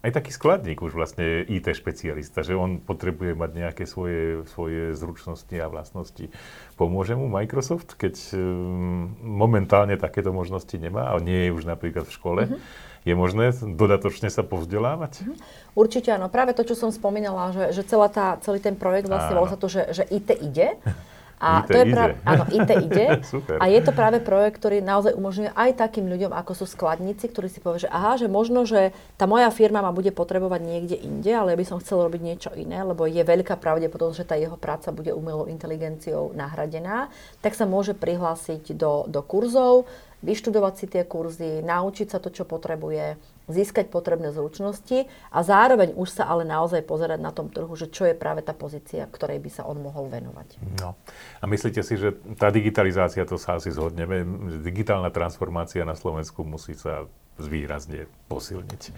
aj 0.00 0.10
taký 0.16 0.32
skladník 0.32 0.80
už 0.80 0.96
vlastne 0.96 1.44
IT 1.44 1.76
špecialista, 1.76 2.40
že 2.40 2.56
on 2.56 2.80
potrebuje 2.80 3.36
mať 3.36 3.50
nejaké 3.52 3.84
svoje, 3.84 4.48
svoje 4.48 4.96
zručnosti 4.96 5.52
a 5.60 5.68
vlastnosti. 5.68 6.32
Pomôže 6.80 7.12
mu 7.20 7.28
Microsoft, 7.28 8.00
keď 8.00 8.16
um, 8.32 9.12
momentálne 9.20 10.00
takéto 10.00 10.32
možnosti 10.32 10.72
nemá 10.72 11.12
a 11.12 11.20
nie 11.20 11.48
je 11.48 11.54
už 11.54 11.68
napríklad 11.68 12.08
v 12.08 12.16
škole? 12.16 12.42
Mm-hmm 12.48 12.90
je 13.02 13.14
možné 13.18 13.50
dodatočne 13.50 14.30
sa 14.30 14.46
povzdelávať? 14.46 15.26
Mhm. 15.26 15.34
Určite 15.74 16.14
áno. 16.14 16.30
Práve 16.30 16.54
to, 16.54 16.62
čo 16.62 16.78
som 16.78 16.94
spomínala, 16.94 17.50
že, 17.50 17.64
že 17.74 17.82
celá 17.82 18.06
tá, 18.06 18.38
celý 18.46 18.62
ten 18.62 18.78
projekt 18.78 19.10
vlastne 19.10 19.34
bol 19.34 19.50
sa 19.50 19.58
to, 19.58 19.66
že, 19.66 19.90
že 19.90 20.04
IT 20.06 20.38
ide. 20.38 20.78
A 21.42 21.66
IT 21.66 21.74
to 21.74 21.76
je 21.82 21.86
práve, 21.90 22.12
áno, 22.22 22.44
IT 22.54 22.70
ide. 22.86 23.06
Super. 23.34 23.58
A 23.58 23.66
je 23.66 23.80
to 23.82 23.90
práve 23.90 24.22
projekt, 24.22 24.62
ktorý 24.62 24.78
naozaj 24.78 25.18
umožňuje 25.18 25.50
aj 25.50 25.70
takým 25.74 26.06
ľuďom, 26.06 26.30
ako 26.30 26.54
sú 26.54 26.70
skladníci, 26.70 27.34
ktorí 27.34 27.50
si 27.50 27.58
povedia, 27.58 27.90
že 27.90 27.90
aha, 27.90 28.14
že 28.14 28.30
možno, 28.30 28.62
že 28.62 28.94
tá 29.18 29.26
moja 29.26 29.50
firma 29.50 29.82
ma 29.82 29.90
bude 29.90 30.14
potrebovať 30.14 30.60
niekde 30.62 30.96
inde, 31.02 31.34
ale 31.34 31.52
ja 31.52 31.58
by 31.58 31.66
som 31.66 31.82
chcel 31.82 32.06
robiť 32.06 32.22
niečo 32.22 32.50
iné, 32.54 32.86
lebo 32.86 33.10
je 33.10 33.26
veľká 33.26 33.58
pravdepodobnosť, 33.58 34.20
že 34.22 34.28
tá 34.30 34.38
jeho 34.38 34.54
práca 34.54 34.94
bude 34.94 35.10
umelou 35.10 35.50
inteligenciou 35.50 36.30
nahradená, 36.30 37.10
tak 37.42 37.58
sa 37.58 37.66
môže 37.66 37.98
prihlásiť 37.98 38.78
do, 38.78 39.10
do 39.10 39.18
kurzov, 39.26 39.90
vyštudovať 40.22 40.74
si 40.78 40.86
tie 40.86 41.02
kurzy, 41.02 41.66
naučiť 41.66 42.14
sa 42.14 42.22
to, 42.22 42.30
čo 42.30 42.46
potrebuje, 42.46 43.18
získať 43.50 43.90
potrebné 43.90 44.30
zručnosti 44.30 45.10
a 45.30 45.38
zároveň 45.42 45.94
už 45.98 46.08
sa 46.22 46.30
ale 46.30 46.46
naozaj 46.46 46.86
pozerať 46.86 47.18
na 47.18 47.34
tom 47.34 47.50
trhu, 47.50 47.70
že 47.74 47.90
čo 47.90 48.06
je 48.06 48.14
práve 48.14 48.42
tá 48.42 48.54
pozícia, 48.54 49.06
ktorej 49.10 49.42
by 49.42 49.50
sa 49.50 49.62
on 49.66 49.82
mohol 49.82 50.06
venovať. 50.06 50.62
No. 50.78 50.94
A 51.42 51.44
myslíte 51.50 51.82
si, 51.82 51.98
že 51.98 52.14
tá 52.38 52.54
digitalizácia, 52.54 53.26
to 53.26 53.38
sa 53.38 53.58
asi 53.58 53.74
zhodneme, 53.74 54.22
digitálna 54.62 55.10
transformácia 55.10 55.82
na 55.82 55.98
Slovensku 55.98 56.46
musí 56.46 56.78
sa 56.78 57.10
zvýrazne 57.40 58.06
posilniť. 58.30 58.94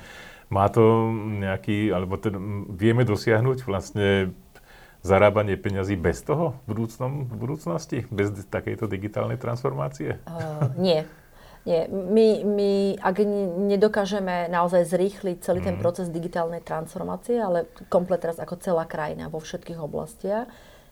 Má 0.52 0.68
to 0.68 1.09
nejaký, 1.40 1.88
alebo 1.88 2.20
ten, 2.20 2.37
vieme 2.68 3.09
dosiahnuť 3.09 3.59
vlastne 3.64 4.37
zarábanie 5.04 5.57
peňazí 5.61 5.96
bez 5.96 6.24
toho 6.24 6.57
v, 6.64 6.74
budúcnom, 6.74 7.28
v 7.28 7.35
budúcnosti? 7.37 7.98
Bez 8.09 8.33
takejto 8.48 8.88
digitálnej 8.88 9.37
transformácie? 9.37 10.20
Uh, 10.28 10.72
nie. 10.76 11.00
Nie, 11.64 11.88
my, 11.88 12.44
my 12.44 12.72
ak 13.00 13.24
nedokážeme 13.72 14.53
naozaj 14.53 14.85
zrýchliť 14.85 15.40
celý 15.40 15.64
ten 15.64 15.81
mhm. 15.81 15.83
proces 15.83 16.12
digitálnej 16.12 16.61
transformácie, 16.61 17.40
ale 17.40 17.64
komplet 17.88 18.20
teraz 18.20 18.37
ako 18.37 18.61
celá 18.61 18.85
krajina 18.85 19.33
vo 19.33 19.40
všetkých 19.40 19.81
oblastiach, 19.81 20.48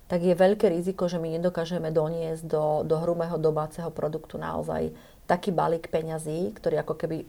tak 0.09 0.21
je 0.25 0.37
veľké 0.37 0.69
riziko, 0.69 1.09
že 1.09 1.17
my 1.17 1.41
nedokážeme 1.41 1.89
doniesť 1.89 2.45
do, 2.45 2.85
do 2.85 3.01
hrubého 3.01 3.41
domáceho 3.41 3.89
produktu 3.89 4.37
naozaj 4.37 4.93
taký 5.25 5.53
balík 5.53 5.89
peňazí, 5.89 6.53
ktorý 6.53 6.85
ako 6.85 6.95
keby 7.01 7.25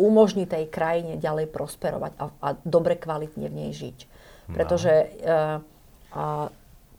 umožní 0.00 0.48
tej 0.48 0.68
krajine 0.68 1.20
ďalej 1.20 1.52
prosperovať 1.52 2.12
a, 2.16 2.24
a 2.40 2.48
dobre 2.64 2.96
kvalitne 2.96 3.48
v 3.48 3.56
nej 3.56 3.70
žiť. 3.72 3.98
No. 4.48 4.54
Pretože 4.56 4.92
no. 4.92 5.28
uh, 5.28 5.56
a 6.16 6.24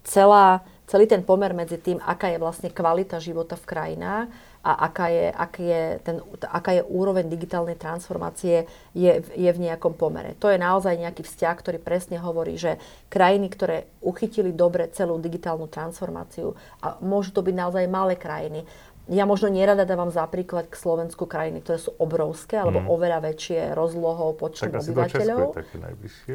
celá, 0.06 0.62
celý 0.86 1.10
ten 1.10 1.26
pomer 1.26 1.52
medzi 1.58 1.82
tým, 1.82 1.98
aká 2.06 2.30
je 2.30 2.38
vlastne 2.38 2.70
kvalita 2.70 3.18
života 3.18 3.58
v 3.58 3.66
krajinách 3.66 4.26
a 4.68 4.92
aká 4.92 5.08
je, 5.08 5.32
aký 5.32 5.64
je 5.64 5.84
ten, 6.04 6.20
aká 6.44 6.76
je 6.76 6.84
úroveň 6.84 7.32
digitálnej 7.32 7.80
transformácie, 7.80 8.68
je, 8.92 9.24
je 9.24 9.52
v 9.56 9.64
nejakom 9.64 9.96
pomere. 9.96 10.36
To 10.44 10.52
je 10.52 10.60
naozaj 10.60 11.00
nejaký 11.00 11.24
vzťah, 11.24 11.56
ktorý 11.56 11.80
presne 11.80 12.20
hovorí, 12.20 12.60
že 12.60 12.76
krajiny, 13.08 13.48
ktoré 13.48 13.88
uchytili 14.04 14.52
dobre 14.52 14.92
celú 14.92 15.16
digitálnu 15.24 15.72
transformáciu, 15.72 16.52
a 16.84 17.00
môžu 17.00 17.32
to 17.32 17.40
byť 17.40 17.56
naozaj 17.56 17.88
malé 17.88 18.20
krajiny, 18.20 18.68
ja 19.08 19.24
možno 19.24 19.48
nerada 19.48 19.88
dávam 19.88 20.12
za 20.12 20.28
príklad 20.28 20.68
k 20.68 20.76
Slovensku 20.76 21.32
krajiny, 21.32 21.64
ktoré 21.64 21.80
sú 21.80 21.96
obrovské, 21.96 22.60
alebo 22.60 22.84
mm. 22.84 22.92
oveľa 22.92 23.20
väčšie 23.24 23.72
rozlohou, 23.72 24.36
počtom 24.36 24.68
tak 24.68 24.84
obyvateľov. 24.84 25.56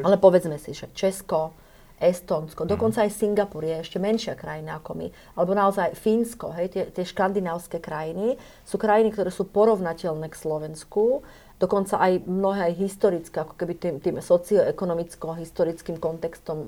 Ale 0.01 0.17
povedzme 0.17 0.57
si, 0.57 0.73
že 0.73 0.89
Česko, 0.97 1.53
Estonsko, 2.03 2.67
dokonca 2.67 3.07
aj 3.07 3.15
Singapur 3.15 3.63
je 3.63 3.79
ešte 3.79 4.03
menšia 4.03 4.35
krajina 4.35 4.83
ako 4.83 4.99
my, 4.99 5.07
alebo 5.39 5.55
naozaj 5.55 5.95
Fínsko, 5.95 6.51
hej, 6.59 6.75
tie, 6.75 6.83
tie 6.91 7.07
škandinávské 7.07 7.79
krajiny 7.79 8.35
sú 8.67 8.75
krajiny, 8.75 9.15
ktoré 9.15 9.31
sú 9.31 9.47
porovnateľné 9.47 10.27
k 10.27 10.35
Slovensku, 10.35 11.23
dokonca 11.63 11.95
aj 12.03 12.27
mnohé 12.27 12.75
aj 12.75 12.75
historické, 12.75 13.39
ako 13.39 13.55
keby 13.55 13.79
tým, 13.79 13.95
tým 14.03 14.19
socioekonomicko-historickým 14.19 16.03
kontextom 16.03 16.59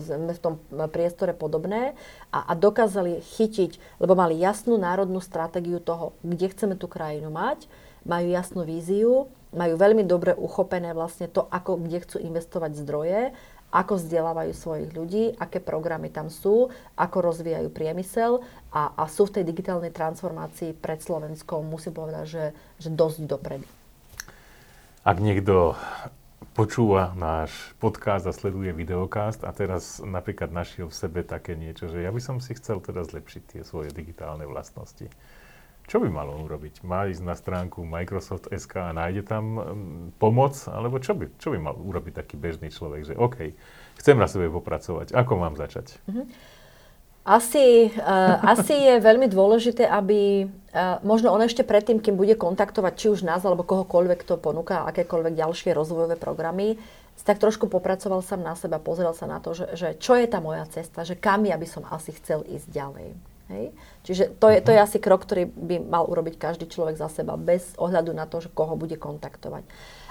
sme 0.00 0.32
v 0.32 0.40
tom 0.40 0.56
priestore 0.88 1.36
podobné. 1.36 1.92
A, 2.32 2.48
a 2.48 2.52
dokázali 2.56 3.20
chytiť, 3.20 4.00
lebo 4.00 4.16
mali 4.16 4.40
jasnú 4.40 4.80
národnú 4.80 5.20
stratégiu 5.20 5.84
toho, 5.84 6.16
kde 6.24 6.48
chceme 6.48 6.80
tú 6.80 6.88
krajinu 6.88 7.28
mať, 7.28 7.68
majú 8.08 8.32
jasnú 8.32 8.64
víziu, 8.64 9.28
majú 9.52 9.76
veľmi 9.76 10.04
dobre 10.08 10.32
uchopené 10.32 10.96
vlastne 10.96 11.28
to, 11.28 11.44
ako 11.52 11.80
kde 11.84 12.04
chcú 12.04 12.16
investovať 12.16 12.72
zdroje 12.80 13.20
ako 13.68 14.00
vzdelávajú 14.00 14.52
svojich 14.56 14.90
ľudí, 14.96 15.24
aké 15.36 15.60
programy 15.60 16.08
tam 16.08 16.32
sú, 16.32 16.72
ako 16.96 17.16
rozvíjajú 17.20 17.68
priemysel 17.68 18.40
a, 18.72 18.96
a 18.96 19.04
sú 19.08 19.28
v 19.28 19.40
tej 19.40 19.44
digitálnej 19.44 19.92
transformácii 19.92 20.72
pred 20.76 21.04
Slovenskom, 21.04 21.68
musím 21.68 21.92
povedať, 21.92 22.24
že, 22.24 22.44
že 22.80 22.88
dosť 22.88 23.28
dopredu. 23.28 23.68
Ak 25.04 25.20
niekto 25.20 25.76
počúva 26.58 27.14
náš 27.14 27.54
podcast 27.78 28.26
a 28.26 28.34
sleduje 28.34 28.74
videokast 28.74 29.46
a 29.46 29.54
teraz 29.54 30.02
napríklad 30.02 30.50
našiel 30.50 30.90
v 30.90 30.98
sebe 30.98 31.20
také 31.22 31.54
niečo, 31.54 31.86
že 31.86 32.02
ja 32.02 32.10
by 32.10 32.18
som 32.18 32.42
si 32.42 32.58
chcel 32.58 32.82
teda 32.82 33.06
zlepšiť 33.06 33.42
tie 33.46 33.62
svoje 33.62 33.94
digitálne 33.94 34.42
vlastnosti 34.42 35.06
čo 35.88 36.04
by 36.04 36.12
malo 36.12 36.36
urobiť? 36.44 36.84
Má 36.84 37.08
ísť 37.08 37.24
na 37.24 37.32
stránku 37.32 37.80
Microsoft.sk 37.80 38.74
a 38.76 38.92
nájde 38.92 39.24
tam 39.24 39.44
um, 39.56 39.62
pomoc? 40.20 40.52
Alebo 40.68 41.00
čo 41.00 41.16
by, 41.16 41.32
čo 41.40 41.48
by 41.48 41.58
mal 41.58 41.74
urobiť 41.80 42.20
taký 42.20 42.36
bežný 42.36 42.68
človek? 42.68 43.08
Že 43.08 43.14
OK, 43.16 43.36
chcem 43.96 44.16
na 44.20 44.28
sebe 44.28 44.52
popracovať. 44.52 45.16
Ako 45.16 45.40
mám 45.40 45.56
začať? 45.56 45.96
Mm-hmm. 46.04 46.26
Asi, 47.28 47.92
uh, 47.92 48.40
asi 48.40 48.72
je 48.72 48.94
veľmi 49.04 49.28
dôležité, 49.28 49.84
aby 49.88 50.48
uh, 50.48 51.00
možno 51.04 51.32
on 51.32 51.40
ešte 51.44 51.64
predtým, 51.64 52.00
kým 52.00 52.16
bude 52.16 52.36
kontaktovať 52.36 52.92
či 52.96 53.06
už 53.08 53.20
nás 53.24 53.40
alebo 53.44 53.64
kohokoľvek, 53.64 54.24
kto 54.24 54.40
ponúka 54.40 54.84
akékoľvek 54.88 55.36
ďalšie 55.36 55.72
rozvojové 55.72 56.16
programy, 56.16 56.80
tak 57.24 57.36
trošku 57.36 57.68
popracoval 57.68 58.24
sám 58.24 58.40
na 58.40 58.56
seba, 58.56 58.80
pozrel 58.80 59.12
sa 59.12 59.28
na 59.28 59.42
to, 59.42 59.52
že, 59.52 59.76
že 59.76 59.88
čo 60.00 60.16
je 60.16 60.24
tá 60.24 60.40
moja 60.40 60.64
cesta, 60.72 61.04
že 61.04 61.12
kam 61.12 61.44
ja 61.44 61.60
by 61.60 61.68
som 61.68 61.84
asi 61.84 62.16
chcel 62.16 62.40
ísť 62.48 62.72
ďalej. 62.72 63.12
Hej? 63.48 63.72
Čiže 64.04 64.24
to 64.36 64.52
je, 64.52 64.58
to 64.60 64.70
je 64.72 64.80
mhm. 64.80 64.86
asi 64.86 64.98
krok, 65.00 65.24
ktorý 65.24 65.48
by 65.48 65.76
mal 65.84 66.04
urobiť 66.04 66.36
každý 66.36 66.68
človek 66.68 67.00
za 67.00 67.08
seba, 67.08 67.40
bez 67.40 67.74
ohľadu 67.80 68.12
na 68.12 68.28
to, 68.28 68.44
že 68.44 68.52
koho 68.52 68.76
bude 68.76 68.96
kontaktovať. 69.00 69.64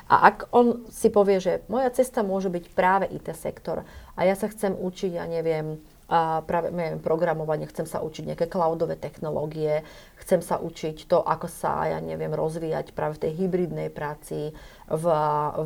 A 0.07 0.31
ak 0.31 0.47
on 0.55 0.87
si 0.87 1.11
povie, 1.11 1.43
že 1.43 1.67
moja 1.67 1.91
cesta 1.91 2.23
môže 2.23 2.47
byť 2.47 2.65
práve 2.71 3.05
IT 3.11 3.27
sektor 3.35 3.83
a 4.15 4.19
ja 4.23 4.39
sa 4.39 4.47
chcem 4.47 4.71
učiť, 4.71 5.19
ja 5.19 5.27
neviem, 5.27 5.83
a 6.07 6.39
práve 6.39 6.71
neviem, 6.71 7.03
programovanie, 7.03 7.67
chcem 7.67 7.83
sa 7.83 7.99
učiť 7.99 8.31
nejaké 8.31 8.47
cloudové 8.47 8.95
technológie, 8.95 9.83
chcem 10.23 10.39
sa 10.39 10.55
učiť 10.55 11.03
to, 11.03 11.19
ako 11.19 11.51
sa, 11.51 11.83
ja 11.91 11.99
neviem, 11.99 12.31
rozvíjať 12.31 12.95
práve 12.95 13.19
v 13.19 13.27
tej 13.27 13.31
hybridnej 13.43 13.91
práci, 13.91 14.55
v, 14.87 15.05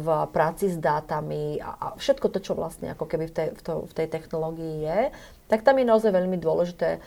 v 0.02 0.08
práci 0.34 0.74
s 0.74 0.82
dátami 0.82 1.62
a, 1.62 1.70
a 1.78 1.86
všetko 1.94 2.34
to, 2.34 2.42
čo 2.42 2.58
vlastne 2.58 2.90
ako 2.90 3.06
keby 3.06 3.30
v 3.30 3.34
tej, 3.38 3.48
v, 3.54 3.62
to, 3.62 3.74
v 3.86 3.94
tej 3.94 4.08
technológii 4.10 4.76
je, 4.82 5.00
tak 5.46 5.62
tam 5.62 5.78
je 5.78 5.86
naozaj 5.86 6.10
veľmi 6.10 6.42
dôležité 6.42 6.98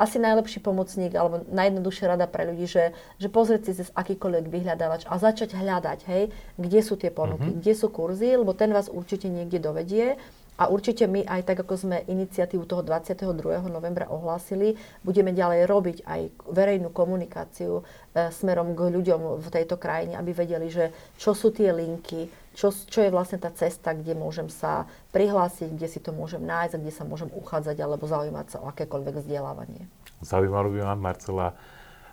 asi 0.00 0.16
najlepší 0.16 0.64
pomocník 0.64 1.12
alebo 1.12 1.44
najjednoduchšia 1.52 2.16
rada 2.16 2.24
pre 2.24 2.48
ľudí, 2.48 2.64
že, 2.64 2.96
že 3.20 3.28
pozrieť 3.28 3.62
si 3.68 3.72
cez 3.84 3.88
akýkoľvek 3.92 4.48
vyhľadávač 4.48 5.04
a 5.04 5.20
začať 5.20 5.52
hľadať, 5.52 5.98
hej, 6.08 6.32
kde 6.56 6.80
sú 6.80 6.96
tie 6.96 7.12
ponuky, 7.12 7.52
mm-hmm. 7.52 7.60
kde 7.60 7.72
sú 7.76 7.92
kurzy, 7.92 8.32
lebo 8.36 8.56
ten 8.56 8.72
vás 8.72 8.88
určite 8.88 9.28
niekde 9.28 9.60
dovedie 9.60 10.16
a 10.56 10.72
určite 10.72 11.04
my 11.04 11.20
aj 11.28 11.52
tak, 11.52 11.60
ako 11.60 11.76
sme 11.76 12.08
iniciatívu 12.08 12.64
toho 12.64 12.80
22. 12.80 13.36
novembra 13.68 14.08
ohlásili, 14.08 14.80
budeme 15.04 15.36
ďalej 15.36 15.68
robiť 15.68 15.98
aj 16.08 16.20
verejnú 16.48 16.88
komunikáciu 16.96 17.84
e, 18.16 18.32
smerom 18.32 18.72
k 18.72 18.88
ľuďom 18.88 19.36
v 19.36 19.48
tejto 19.52 19.76
krajine, 19.76 20.16
aby 20.16 20.32
vedeli, 20.32 20.72
že 20.72 20.96
čo 21.20 21.36
sú 21.36 21.52
tie 21.52 21.76
linky, 21.76 22.32
čo, 22.56 22.72
čo 22.72 23.04
je 23.04 23.12
vlastne 23.12 23.36
tá 23.36 23.52
cesta, 23.52 23.92
kde 23.92 24.16
môžem 24.16 24.48
sa 24.48 24.88
prihlásiť, 25.12 25.76
kde 25.76 25.88
si 25.92 26.00
to 26.00 26.16
môžem 26.16 26.40
nájsť 26.40 26.72
a 26.72 26.80
kde 26.80 26.92
sa 26.96 27.04
môžem 27.04 27.28
uchádzať 27.28 27.76
alebo 27.76 28.08
zaujímať 28.08 28.46
sa 28.48 28.58
o 28.64 28.72
akékoľvek 28.72 29.20
vzdelávanie. 29.20 29.84
Zaujímalo 30.24 30.72
by 30.72 30.80
ma, 30.88 30.96
Marcela, 30.96 31.52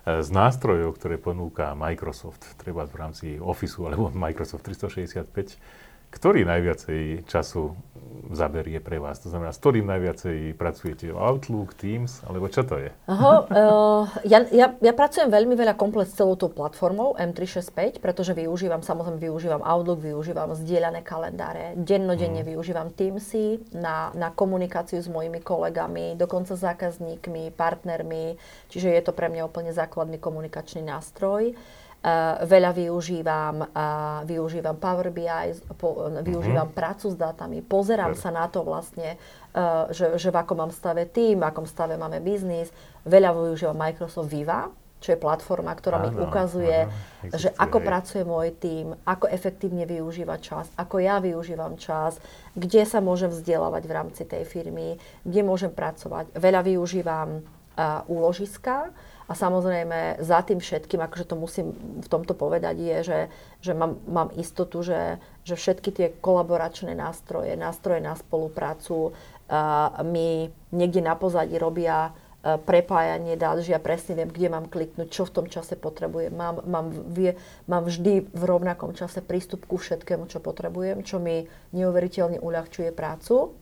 e, 0.04 0.20
z 0.20 0.28
nástrojov, 0.28 1.00
ktoré 1.00 1.16
ponúka 1.16 1.72
Microsoft, 1.72 2.44
treba 2.60 2.84
v 2.84 2.94
rámci 3.00 3.26
Office 3.40 3.80
alebo 3.80 4.12
Microsoft 4.12 4.68
365, 4.68 5.56
ktorý 6.14 6.46
najviacej 6.46 7.26
času 7.26 7.74
zaberie 8.32 8.80
pre 8.80 8.96
vás? 8.96 9.20
To 9.20 9.28
znamená, 9.28 9.52
s 9.52 9.60
ktorým 9.60 9.84
najviacej 9.84 10.56
pracujete? 10.56 11.12
Outlook, 11.12 11.76
Teams, 11.76 12.24
alebo 12.24 12.48
čo 12.48 12.64
to 12.64 12.80
je? 12.80 12.90
Aha, 13.10 13.44
uh, 13.44 14.02
ja, 14.24 14.46
ja, 14.48 14.72
ja 14.72 14.92
pracujem 14.96 15.28
veľmi 15.28 15.52
veľa 15.52 15.76
komplet 15.76 16.08
s 16.08 16.16
celou 16.16 16.38
tou 16.38 16.48
platformou 16.48 17.18
M365, 17.18 18.00
pretože 18.00 18.32
využívam, 18.32 18.80
samozrejme 18.80 19.20
využívam 19.20 19.60
Outlook, 19.60 20.00
využívam 20.00 20.56
zdieľané 20.56 21.04
kalendáre, 21.04 21.76
dennodenne 21.76 22.40
hmm. 22.40 22.50
využívam 22.54 22.88
Teamsy 22.94 23.60
na, 23.76 24.14
na 24.16 24.32
komunikáciu 24.32 25.02
s 25.02 25.10
mojimi 25.10 25.44
kolegami, 25.44 26.16
dokonca 26.16 26.56
zákazníkmi, 26.56 27.52
partnermi, 27.52 28.38
čiže 28.72 28.88
je 28.88 29.02
to 29.04 29.12
pre 29.12 29.28
mňa 29.28 29.42
úplne 29.44 29.74
základný 29.74 30.16
komunikačný 30.16 30.80
nástroj. 30.86 31.52
Uh, 31.52 31.83
veľa 32.44 32.76
využívam, 32.76 33.64
uh, 33.64 34.20
využívam 34.28 34.76
Power 34.76 35.08
BI, 35.08 35.56
po, 35.80 36.12
využívam 36.20 36.68
uh-huh. 36.68 36.76
prácu 36.76 37.08
s 37.08 37.16
dátami, 37.16 37.64
pozerám 37.64 38.12
uh-huh. 38.12 38.28
sa 38.28 38.28
na 38.28 38.44
to 38.44 38.60
vlastne, 38.60 39.16
uh, 39.56 39.88
že, 39.88 40.20
že 40.20 40.28
v 40.28 40.36
akom 40.36 40.60
mám 40.60 40.68
stave 40.68 41.08
tým, 41.08 41.40
v 41.40 41.48
akom 41.48 41.64
stave 41.64 41.96
máme 41.96 42.20
biznis. 42.20 42.68
Veľa 43.08 43.32
využívam 43.32 43.80
Microsoft 43.80 44.28
Viva, 44.28 44.68
čo 45.00 45.16
je 45.16 45.18
platforma, 45.20 45.72
ktorá 45.72 46.04
áno, 46.04 46.12
mi 46.12 46.20
ukazuje, 46.20 46.88
áno, 46.88 47.36
že 47.40 47.48
ako 47.56 47.80
hej. 47.80 47.86
pracuje 47.88 48.22
môj 48.24 48.48
tým, 48.52 48.86
ako 49.08 49.24
efektívne 49.32 49.88
využívať 49.88 50.40
čas, 50.44 50.66
ako 50.76 51.00
ja 51.00 51.24
využívam 51.24 51.80
čas, 51.80 52.20
kde 52.52 52.84
sa 52.84 53.00
môžem 53.00 53.32
vzdelávať 53.32 53.82
v 53.88 53.92
rámci 53.96 54.22
tej 54.28 54.44
firmy, 54.44 55.00
kde 55.24 55.40
môžem 55.40 55.72
pracovať. 55.72 56.36
Veľa 56.36 56.68
využívam 56.68 57.40
uh, 57.40 58.04
úložiska, 58.12 58.92
a 59.24 59.32
samozrejme 59.32 60.20
za 60.20 60.44
tým 60.44 60.60
všetkým, 60.60 61.00
akože 61.00 61.24
to 61.24 61.36
musím 61.38 61.66
v 62.00 62.08
tomto 62.08 62.36
povedať, 62.36 62.76
je, 62.76 62.98
že, 63.04 63.20
že 63.64 63.72
mám, 63.72 63.96
mám 64.04 64.28
istotu, 64.36 64.84
že, 64.84 65.16
že 65.48 65.56
všetky 65.56 65.90
tie 65.92 66.06
kolaboračné 66.20 66.92
nástroje, 66.92 67.56
nástroje 67.56 68.04
na 68.04 68.14
spoluprácu 68.14 69.12
uh, 69.12 69.90
mi 70.04 70.52
niekde 70.72 71.00
na 71.00 71.16
pozadí 71.16 71.56
robia 71.56 72.12
prepájanie 72.44 73.40
dát, 73.40 73.56
že 73.64 73.72
ja 73.72 73.80
presne 73.80 74.20
viem, 74.20 74.28
kde 74.28 74.52
mám 74.52 74.68
kliknúť, 74.68 75.08
čo 75.08 75.24
v 75.24 75.34
tom 75.40 75.46
čase 75.48 75.80
potrebujem. 75.80 76.28
Mám, 76.28 76.60
mám, 76.68 76.92
vie, 77.08 77.40
mám 77.64 77.88
vždy 77.88 78.28
v 78.28 78.42
rovnakom 78.44 78.92
čase 78.92 79.24
prístup 79.24 79.64
ku 79.64 79.80
všetkému, 79.80 80.28
čo 80.28 80.44
potrebujem, 80.44 81.00
čo 81.00 81.16
mi 81.16 81.48
neuveriteľne 81.72 82.44
uľahčuje 82.44 82.92
prácu. 82.92 83.56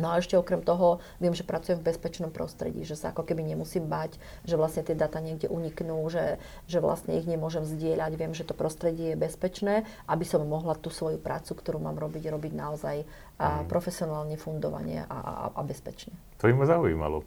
No 0.00 0.10
a 0.10 0.18
ešte 0.18 0.34
okrem 0.40 0.64
toho 0.64 0.98
viem, 1.20 1.36
že 1.36 1.44
pracujem 1.44 1.78
v 1.78 1.92
bezpečnom 1.92 2.32
prostredí, 2.32 2.82
že 2.88 2.96
sa 2.96 3.12
ako 3.12 3.28
keby 3.28 3.44
nemusím 3.44 3.86
bať, 3.86 4.16
že 4.48 4.56
vlastne 4.56 4.82
tie 4.82 4.96
data 4.96 5.20
niekde 5.20 5.46
uniknú, 5.46 6.00
že, 6.08 6.40
že 6.64 6.80
vlastne 6.80 7.14
ich 7.20 7.28
nemôžem 7.28 7.62
zdieľať. 7.62 8.12
Viem, 8.16 8.32
že 8.32 8.48
to 8.48 8.56
prostredie 8.56 9.14
je 9.14 9.20
bezpečné, 9.20 9.84
aby 10.08 10.24
som 10.24 10.42
mohla 10.48 10.74
tú 10.74 10.88
svoju 10.88 11.20
prácu, 11.20 11.52
ktorú 11.52 11.78
mám 11.78 12.00
robiť, 12.00 12.32
robiť 12.32 12.52
naozaj 12.56 12.96
a 13.40 13.64
mhm. 13.64 13.68
profesionálne 13.68 14.36
fundovanie 14.40 15.04
a, 15.04 15.16
a, 15.16 15.32
a 15.56 15.60
bezpečne. 15.60 16.12
To 16.40 16.48
by 16.48 16.56
ma 16.56 16.66
zaujímalo. 16.68 17.18
E, 17.20 17.24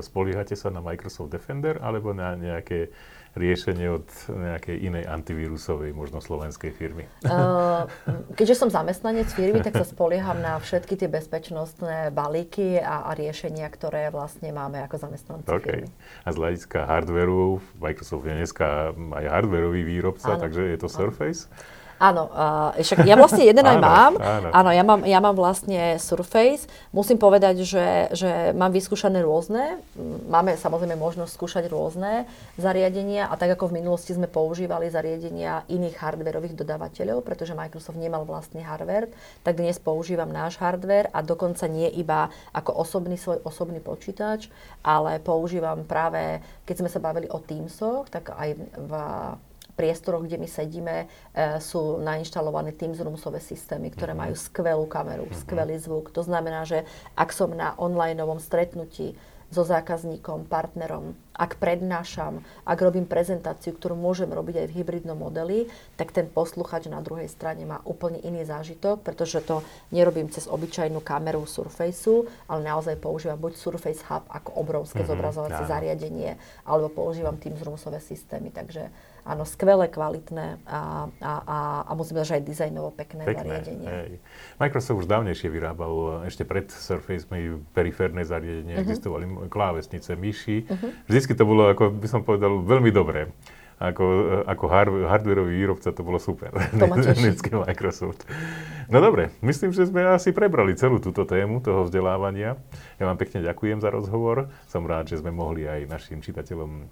spoliehate 0.00 0.56
sa 0.56 0.72
na 0.72 0.80
Microsoft 0.80 1.32
Defender 1.32 1.76
alebo 1.84 2.16
na 2.16 2.32
nejaké 2.32 2.88
riešenie 3.34 3.86
od 3.90 4.06
nejakej 4.30 4.76
inej 4.78 5.04
antivírusovej, 5.10 5.90
možno 5.90 6.22
slovenskej 6.22 6.70
firmy? 6.70 7.10
Uh, 7.26 7.90
keďže 8.38 8.62
som 8.62 8.68
zamestnanec 8.70 9.26
firmy, 9.34 9.58
tak 9.60 9.74
sa 9.74 9.86
spolieham 9.86 10.38
na 10.38 10.62
všetky 10.62 10.94
tie 10.94 11.10
bezpečnostné 11.10 12.14
balíky 12.14 12.78
a, 12.78 13.10
a 13.10 13.18
riešenia, 13.18 13.66
ktoré 13.70 14.14
vlastne 14.14 14.54
máme 14.54 14.82
ako 14.86 15.02
zamestnanci 15.02 15.50
okay. 15.50 15.82
firmy. 15.82 15.90
A 16.22 16.28
z 16.30 16.36
hľadiska 16.38 16.78
hardwareu, 16.86 17.58
Microsoft 17.82 18.24
je 18.24 18.34
dneska 18.38 18.94
aj 18.94 19.24
hardwareový 19.26 19.82
výrobca, 19.82 20.38
ano. 20.38 20.42
takže 20.42 20.62
je 20.70 20.78
to 20.78 20.88
Surface? 20.88 21.50
Ano. 21.50 21.82
Áno, 22.04 22.28
uh, 22.28 22.76
však 22.76 23.08
ja 23.08 23.16
vlastne 23.16 23.48
jeden 23.48 23.64
aj 23.64 23.78
mám. 23.80 24.12
Áno. 24.20 24.48
áno, 24.52 24.70
ja 24.76 24.84
mám, 24.84 25.00
ja 25.08 25.18
mám 25.24 25.32
vlastne 25.32 25.96
Surface. 25.96 26.68
Musím 26.92 27.16
povedať, 27.16 27.64
že, 27.64 28.12
že 28.12 28.52
mám 28.52 28.68
vyskúšané 28.76 29.24
rôzne. 29.24 29.80
Máme 30.28 30.60
samozrejme 30.60 31.00
možnosť 31.00 31.32
skúšať 31.32 31.64
rôzne 31.72 32.28
zariadenia 32.60 33.32
a 33.32 33.34
tak 33.40 33.56
ako 33.56 33.72
v 33.72 33.80
minulosti 33.80 34.12
sme 34.12 34.28
používali 34.28 34.92
zariadenia 34.92 35.64
iných 35.72 35.96
hardwareových 35.96 36.60
dodávateľov, 36.60 37.24
pretože 37.24 37.56
Microsoft 37.56 37.96
nemal 37.96 38.28
vlastný 38.28 38.60
hardware, 38.60 39.08
tak 39.40 39.56
dnes 39.56 39.80
používam 39.80 40.28
náš 40.28 40.60
hardware 40.60 41.08
a 41.16 41.24
dokonca 41.24 41.64
nie 41.70 41.88
iba 41.96 42.28
ako 42.52 42.84
osobný 42.84 43.16
svoj 43.16 43.40
osobný 43.46 43.78
počítač, 43.78 44.50
ale 44.82 45.22
používam 45.22 45.86
práve, 45.86 46.42
keď 46.68 46.84
sme 46.84 46.90
sa 46.90 47.00
bavili 47.00 47.30
o 47.30 47.38
Teamsoch, 47.38 48.10
tak 48.10 48.34
aj 48.34 48.50
v 48.58 48.92
priestoroch, 49.74 50.24
kde 50.24 50.38
my 50.38 50.48
sedíme, 50.48 50.96
e, 51.04 51.06
sú 51.58 51.98
nainštalované 52.00 52.74
Teams 52.74 52.98
Roomsové 53.02 53.42
systémy, 53.42 53.90
ktoré 53.90 54.14
mhm. 54.14 54.20
majú 54.26 54.34
skvelú 54.38 54.86
kameru, 54.86 55.26
mhm. 55.28 55.36
skvelý 55.36 55.76
zvuk. 55.78 56.14
To 56.14 56.22
znamená, 56.22 56.66
že 56.66 56.86
ak 57.18 57.30
som 57.34 57.52
na 57.52 57.74
online 57.76 58.18
stretnutí 58.38 59.14
so 59.54 59.62
zákazníkom, 59.62 60.50
partnerom, 60.50 61.14
ak 61.34 61.62
prednášam, 61.62 62.42
ak 62.66 62.78
robím 62.78 63.06
prezentáciu, 63.06 63.74
ktorú 63.74 63.94
môžem 63.94 64.26
robiť 64.26 64.64
aj 64.64 64.66
v 64.70 64.76
hybridnom 64.82 65.18
modeli, 65.18 65.70
tak 65.94 66.10
ten 66.10 66.26
posluchač 66.26 66.90
na 66.90 66.98
druhej 66.98 67.30
strane 67.30 67.62
má 67.62 67.78
úplne 67.86 68.18
iný 68.22 68.42
zážitok, 68.42 69.02
pretože 69.06 69.38
to 69.46 69.62
nerobím 69.94 70.26
cez 70.30 70.50
obyčajnú 70.50 70.98
kameru 71.02 71.46
Surfaceu, 71.46 72.26
ale 72.50 72.66
naozaj 72.66 72.98
používam 72.98 73.38
buď 73.38 73.54
Surface 73.54 74.02
Hub 74.10 74.26
ako 74.26 74.50
obrovské 74.58 75.02
mm-hmm, 75.02 75.14
zobrazovacie 75.14 75.64
zariadenie, 75.70 76.30
alebo 76.66 76.90
používam 76.90 77.38
Teams 77.38 77.62
Roomsové 77.62 78.02
systémy. 78.02 78.50
Takže 78.50 78.90
áno, 79.24 79.48
skvelé, 79.48 79.88
kvalitné 79.88 80.60
a, 80.68 81.08
a, 81.20 81.32
a, 81.44 81.58
a 81.88 81.90
musím 81.96 82.20
povedať, 82.20 82.28
že 82.28 82.36
aj 82.38 82.44
dizajnovo 82.44 82.92
pekné, 82.92 83.24
pekné 83.24 83.40
zariadenie. 83.40 83.88
Hej. 83.88 84.10
Microsoft 84.60 85.04
už 85.04 85.08
dávnejšie 85.08 85.48
vyrábal, 85.48 86.24
ešte 86.28 86.44
pred 86.44 86.68
Surface 86.68 87.24
periférne 87.72 88.22
zariadenie, 88.22 88.76
uh-huh. 88.76 88.84
existovali 88.84 89.24
klávesnice, 89.48 90.12
myši. 90.14 90.68
Uh-huh. 90.68 90.90
Vždycky 91.08 91.32
to 91.32 91.48
bolo, 91.48 91.72
ako 91.72 91.88
by 91.88 92.06
som 92.06 92.20
povedal, 92.20 92.60
veľmi 92.62 92.92
dobré. 92.92 93.32
Ako, 93.74 94.06
ako 94.46 94.64
hardwareový 95.10 95.50
výrobca 95.50 95.90
to 95.90 96.06
bolo 96.06 96.22
super. 96.22 96.54
To 96.78 96.86
Microsoft. 97.66 98.22
No 98.86 99.02
dobre, 99.02 99.34
myslím, 99.42 99.74
že 99.74 99.90
sme 99.90 100.06
asi 100.14 100.30
prebrali 100.30 100.78
celú 100.78 101.02
túto 101.02 101.26
tému 101.26 101.58
toho 101.58 101.82
vzdelávania. 101.82 102.54
Ja 103.02 103.04
vám 103.10 103.18
pekne 103.18 103.42
ďakujem 103.42 103.82
za 103.82 103.90
rozhovor. 103.90 104.46
Som 104.70 104.86
rád, 104.86 105.10
že 105.10 105.18
sme 105.18 105.34
mohli 105.34 105.66
aj 105.66 105.90
našim 105.90 106.22
čitateľom 106.22 106.86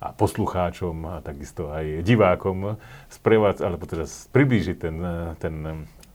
a 0.00 0.16
poslucháčom 0.16 0.96
a 1.04 1.14
takisto 1.20 1.68
aj 1.68 2.00
divákom 2.00 2.80
sprevádzať, 3.12 3.62
alebo 3.62 3.84
teda 3.84 4.08
priblížiť 4.08 4.76
ten, 4.80 4.96
ten, 5.36 5.54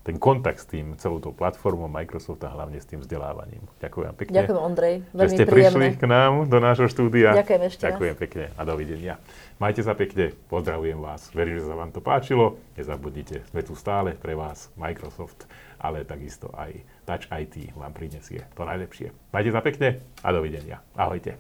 ten 0.01 0.15
kontakt 0.21 0.61
s 0.61 0.69
tým 0.69 0.97
celou 0.97 1.21
tou 1.21 1.33
platformou 1.33 1.85
Microsoft 1.85 2.41
a 2.45 2.49
hlavne 2.49 2.81
s 2.81 2.89
tým 2.89 3.01
vzdelávaním. 3.01 3.61
Ďakujem 3.81 4.13
pekne. 4.17 4.37
Ďakujem, 4.41 4.59
Ondrej. 4.61 4.95
Veľmi 5.13 5.21
že 5.21 5.37
ste 5.37 5.45
príjemné. 5.45 5.77
prišli 5.93 6.01
k 6.01 6.05
nám 6.09 6.31
do 6.45 6.57
nášho 6.57 6.89
štúdia. 6.89 7.37
Ďakujem 7.37 7.61
ešte 7.69 7.83
Ďakujem 7.89 8.15
raz. 8.17 8.21
pekne 8.21 8.45
a 8.53 8.61
dovidenia. 8.65 9.13
Majte 9.61 9.81
sa 9.85 9.93
pekne, 9.93 10.33
pozdravujem 10.49 10.97
vás. 10.97 11.29
Verím, 11.33 11.61
že 11.61 11.69
sa 11.69 11.77
vám 11.77 11.93
to 11.93 12.01
páčilo. 12.01 12.57
Nezabudnite, 12.77 13.45
sme 13.53 13.61
tu 13.61 13.77
stále 13.77 14.17
pre 14.17 14.33
vás 14.33 14.73
Microsoft, 14.77 15.45
ale 15.77 16.05
takisto 16.05 16.49
aj 16.57 16.73
Touch 17.05 17.29
IT 17.29 17.77
vám 17.77 17.93
prinesie 17.93 18.49
to 18.57 18.65
najlepšie. 18.65 19.13
Majte 19.29 19.53
sa 19.53 19.61
pekne 19.61 20.01
a 20.25 20.29
dovidenia. 20.33 20.81
Ahojte. 20.97 21.37